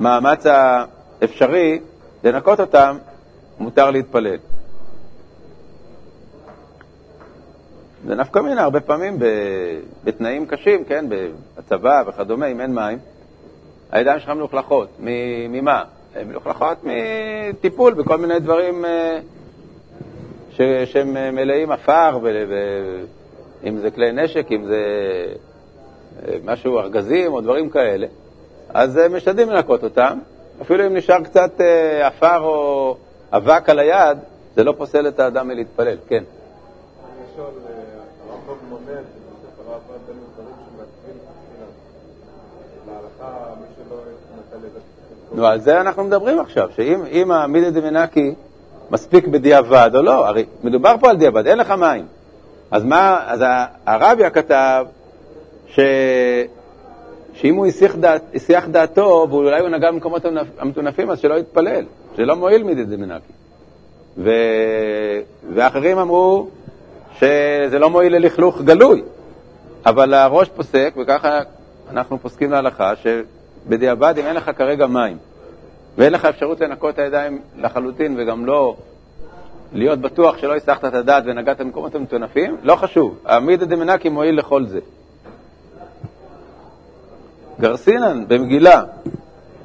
המאמץ 0.00 0.46
האפשרי 0.46 1.80
לנקות 2.24 2.60
אותם, 2.60 2.96
מותר 3.58 3.90
להתפלל. 3.90 4.38
זה 8.06 8.14
נפקא 8.14 8.38
מינה 8.38 8.62
הרבה 8.62 8.80
פעמים 8.80 9.18
בתנאים 10.04 10.46
קשים, 10.46 10.84
כן, 10.84 11.04
בצבא 11.58 12.02
וכדומה, 12.06 12.46
אם 12.46 12.60
אין 12.60 12.74
מים, 12.74 12.98
הידיים 13.92 14.18
שלך 14.18 14.28
מלוכלכות. 14.28 14.88
ממה? 14.98 15.84
מלוכלכות 16.26 16.78
מטיפול 16.84 17.94
בכל 17.94 18.18
מיני 18.18 18.40
דברים 18.40 18.84
אה, 18.84 19.20
שהם 20.86 21.34
מלאים 21.34 21.72
עפר, 21.72 22.18
אם 23.64 23.78
זה 23.78 23.90
כלי 23.90 24.12
נשק, 24.12 24.46
אם 24.52 24.64
זה 24.64 24.84
אה, 26.28 26.34
משהו, 26.44 26.78
ארגזים 26.78 27.32
או 27.32 27.40
דברים 27.40 27.70
כאלה, 27.70 28.06
אז 28.68 28.98
אה, 28.98 29.08
משתדלים 29.08 29.50
לנקות 29.50 29.84
אותם. 29.84 30.18
אפילו 30.62 30.86
אם 30.86 30.96
נשאר 30.96 31.24
קצת 31.24 31.60
עפר 32.02 32.38
או 32.40 32.96
אבק 33.32 33.68
על 33.68 33.78
היד, 33.78 34.18
זה 34.56 34.64
לא 34.64 34.74
פוסל 34.78 35.08
את 35.08 35.20
האדם 35.20 35.48
מלהתפלל, 35.48 35.96
כן. 36.08 36.24
נו, 45.32 45.46
על 45.46 45.60
זה 45.60 45.80
אנחנו 45.80 46.04
מדברים 46.04 46.40
עכשיו, 46.40 46.68
שאם 46.76 47.30
המידי 47.30 47.70
דמנקי 47.70 48.34
מספיק 48.90 49.26
בדיעבד 49.26 49.90
או 49.94 50.02
לא, 50.02 50.26
הרי 50.26 50.44
מדובר 50.62 50.94
פה 51.00 51.10
על 51.10 51.16
דיעבד, 51.16 51.46
אין 51.46 51.58
לך 51.58 51.70
מים. 51.70 52.06
אז 52.70 52.84
מה, 52.84 53.20
אז 53.26 53.44
הרביה 53.86 54.30
כתב 54.30 54.86
ש... 55.68 55.80
שאם 57.34 57.54
הוא 57.54 57.66
הסיח, 57.66 57.96
דעת, 57.96 58.22
הסיח 58.34 58.68
דעתו, 58.68 59.26
ואולי 59.30 59.60
הוא 59.60 59.68
נגע 59.68 59.90
במקומות 59.90 60.22
המטונפים, 60.58 61.10
אז 61.10 61.18
שלא 61.18 61.34
יתפלל, 61.34 61.84
שלא 62.16 62.36
מועיל 62.36 62.62
מידי 62.62 62.84
דמנקי. 62.84 63.32
ו... 64.18 64.30
ואחרים 65.54 65.98
אמרו 65.98 66.48
שזה 67.18 67.78
לא 67.78 67.90
מועיל 67.90 68.16
ללכלוך 68.16 68.62
גלוי, 68.62 69.02
אבל 69.86 70.14
הראש 70.14 70.48
פוסק, 70.48 70.94
וככה 71.02 71.40
אנחנו 71.90 72.18
פוסקים 72.18 72.50
להלכה, 72.50 72.92
שבדיעבד, 73.64 74.14
אם 74.18 74.26
אין 74.26 74.36
לך 74.36 74.50
כרגע 74.56 74.86
מים, 74.86 75.16
ואין 75.96 76.12
לך 76.12 76.24
אפשרות 76.24 76.60
לנקות 76.60 76.94
את 76.94 76.98
הידיים 76.98 77.40
לחלוטין, 77.58 78.14
וגם 78.18 78.46
לא 78.46 78.76
להיות 79.72 79.98
בטוח 79.98 80.38
שלא 80.38 80.56
הסחת 80.56 80.84
את 80.84 80.94
הדעת 80.94 81.22
ונגעת 81.26 81.60
במקומות 81.60 81.94
המטונפים, 81.94 82.56
לא 82.62 82.76
חשוב. 82.76 83.18
העמיד 83.24 83.62
הדמנקי 83.62 84.08
מועיל 84.08 84.38
לכל 84.38 84.66
זה. 84.66 84.80
גרסינן 87.60 88.24
במגילה, 88.28 88.82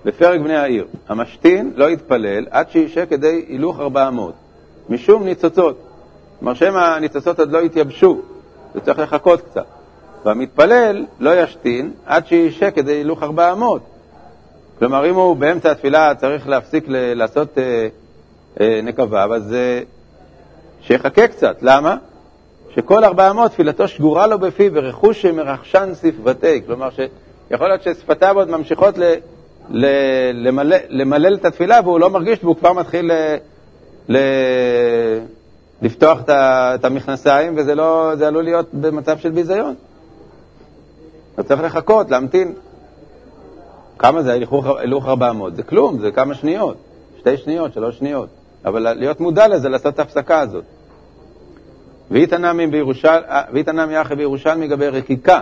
בפרק 0.06 0.40
בני 0.40 0.56
העיר, 0.56 0.88
המשתין 1.08 1.72
לא 1.76 1.90
יתפלל 1.90 2.46
עד 2.50 2.70
שישה 2.70 3.06
כדי 3.06 3.46
הילוך 3.48 3.80
ארבע 3.80 4.08
אמות, 4.08 4.34
משום 4.90 5.24
ניצוצות. 5.24 5.82
כלומר, 6.40 6.54
שמא 6.54 6.80
הניצוצות 6.80 7.40
עוד 7.40 7.52
לא 7.52 7.58
יתייבשו, 7.58 8.22
זה 8.74 8.82
צריך 8.82 9.00
לחכות 9.00 9.42
קצת. 9.42 9.66
והמתפלל 10.26 11.06
לא 11.20 11.42
ישתין 11.44 11.92
עד 12.06 12.28
שישה 12.28 12.72
כדי 12.72 12.92
הילוך 12.92 13.24
ארבע 13.24 13.52
אמות. 13.52 13.82
כלומר, 14.80 15.10
אם 15.10 15.16
הוא 15.16 15.36
באמצע 15.36 15.72
התפילה 15.72 16.16
צריך 16.16 16.48
להפסיק 16.48 16.84
ל- 16.88 17.14
לעשות 17.14 17.58
אה, 17.58 17.88
אה, 18.62 18.80
נקבה, 18.84 19.26
אז 19.36 19.54
אה, 19.54 19.80
שיחכה 20.82 21.28
קצת. 21.28 21.58
למה? 21.62 21.98
שכל 22.76 23.04
ארבע 23.04 23.32
אמות 23.32 23.52
תפילתו 23.52 23.88
שגורה 23.88 24.28
לו 24.28 24.40
בפי 24.40 24.70
ורכוש 24.74 25.22
שמרחשן 25.22 25.92
שפבתי. 26.02 26.62
כלומר, 26.66 26.90
שיכול 26.90 27.68
להיות 27.68 27.82
ששפתיו 27.84 28.36
עוד 28.38 28.50
ממשיכות 28.50 28.98
ל- 28.98 29.14
ל- 29.70 30.48
למלל, 30.48 30.78
למלל 30.90 31.36
את 31.36 31.46
התפילה 31.46 31.80
והוא 31.84 32.00
לא 32.00 32.10
מרגיש 32.10 32.44
והוא 32.44 32.56
כבר 32.56 32.74
מתחיל 32.74 33.12
ל- 33.14 33.36
ל- 34.10 35.20
לפתוח 35.82 36.20
את 36.30 36.86
המכנסיים, 36.86 37.54
וזה 37.58 37.76
לא, 37.76 38.12
עלול 38.12 38.44
להיות 38.44 38.74
במצב 38.74 39.18
של 39.18 39.32
ביזיון. 39.32 39.76
אז 41.38 41.46
צריך 41.46 41.64
לחכות, 41.64 42.12
להמתין. 42.12 42.54
כמה 44.00 44.24
זה 44.24 44.34
הילוך 44.80 45.08
400? 45.08 45.56
זה 45.56 45.64
כלום, 45.64 46.00
זה 46.00 46.12
כמה 46.12 46.34
שניות. 46.34 46.78
שתי 47.20 47.38
שניות, 47.38 47.74
שלוש 47.74 47.98
שניות. 47.98 48.30
אבל 48.66 48.94
להיות 48.94 49.20
מודע 49.20 49.48
לזה, 49.48 49.70
לעשות 49.70 49.94
את 49.94 50.00
ההפסקה 50.00 50.40
הזאת. 50.40 50.64
ואיתנמי 52.12 54.02
אחי 54.02 54.16
בירושלמי 54.16 54.68
לגבי 54.68 54.88
רקיקה. 54.88 55.42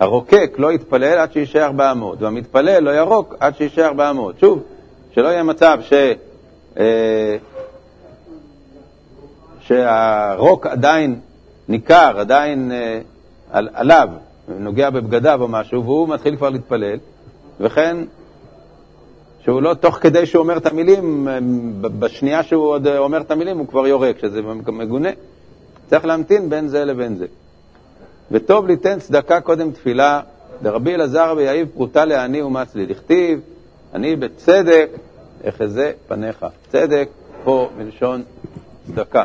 הרוקק 0.00 0.54
לא 0.58 0.72
יתפלל 0.72 1.18
עד 1.18 1.32
שישאר 1.32 1.64
400, 1.64 2.22
והמתפלל 2.22 2.82
לא 2.82 2.90
ירוק 2.90 3.34
עד 3.40 3.56
שישאר 3.56 3.84
400. 3.84 4.38
שוב, 4.38 4.62
שלא 5.12 5.28
יהיה 5.28 5.42
מצב 5.42 5.78
ש... 5.82 5.92
אה, 6.78 7.36
שהרוק 9.60 10.66
עדיין 10.66 11.20
ניכר, 11.68 12.20
עדיין 12.20 12.72
אה, 12.72 13.00
על, 13.50 13.68
עליו, 13.74 14.08
נוגע 14.58 14.90
בבגדיו 14.90 15.42
או 15.42 15.48
משהו, 15.48 15.84
והוא 15.84 16.08
מתחיל 16.08 16.36
כבר 16.36 16.48
להתפלל, 16.48 16.98
וכן 17.60 17.96
שהוא 19.40 19.62
לא, 19.62 19.74
תוך 19.74 19.98
כדי 20.00 20.26
שהוא 20.26 20.42
אומר 20.42 20.56
את 20.56 20.66
המילים, 20.66 21.28
אה, 21.28 21.38
בשנייה 21.80 22.42
שהוא 22.42 22.66
עוד 22.66 22.86
אומר 22.86 23.20
את 23.20 23.30
המילים 23.30 23.58
הוא 23.58 23.68
כבר 23.68 23.86
יורק, 23.86 24.18
שזה 24.18 24.42
מגונה. 24.66 25.08
צריך 25.90 26.04
להמתין 26.04 26.50
בין 26.50 26.68
זה 26.68 26.84
לבין 26.84 27.16
זה. 27.16 27.26
וטוב 28.30 28.66
ליתן 28.66 28.98
צדקה 28.98 29.40
קודם 29.40 29.70
תפילה, 29.70 30.20
דרבי 30.62 30.94
אלעזר 30.94 31.34
ויעיב 31.36 31.68
פרוטה 31.74 32.04
לעני 32.04 32.42
ומצלי. 32.42 32.86
דכתיב, 32.86 33.40
אני 33.94 34.16
בצדק 34.16 34.90
אחזה 35.48 35.92
פניך. 36.08 36.46
צדק 36.68 37.08
פה 37.44 37.68
מלשון 37.78 38.22
צדקה. 38.86 39.24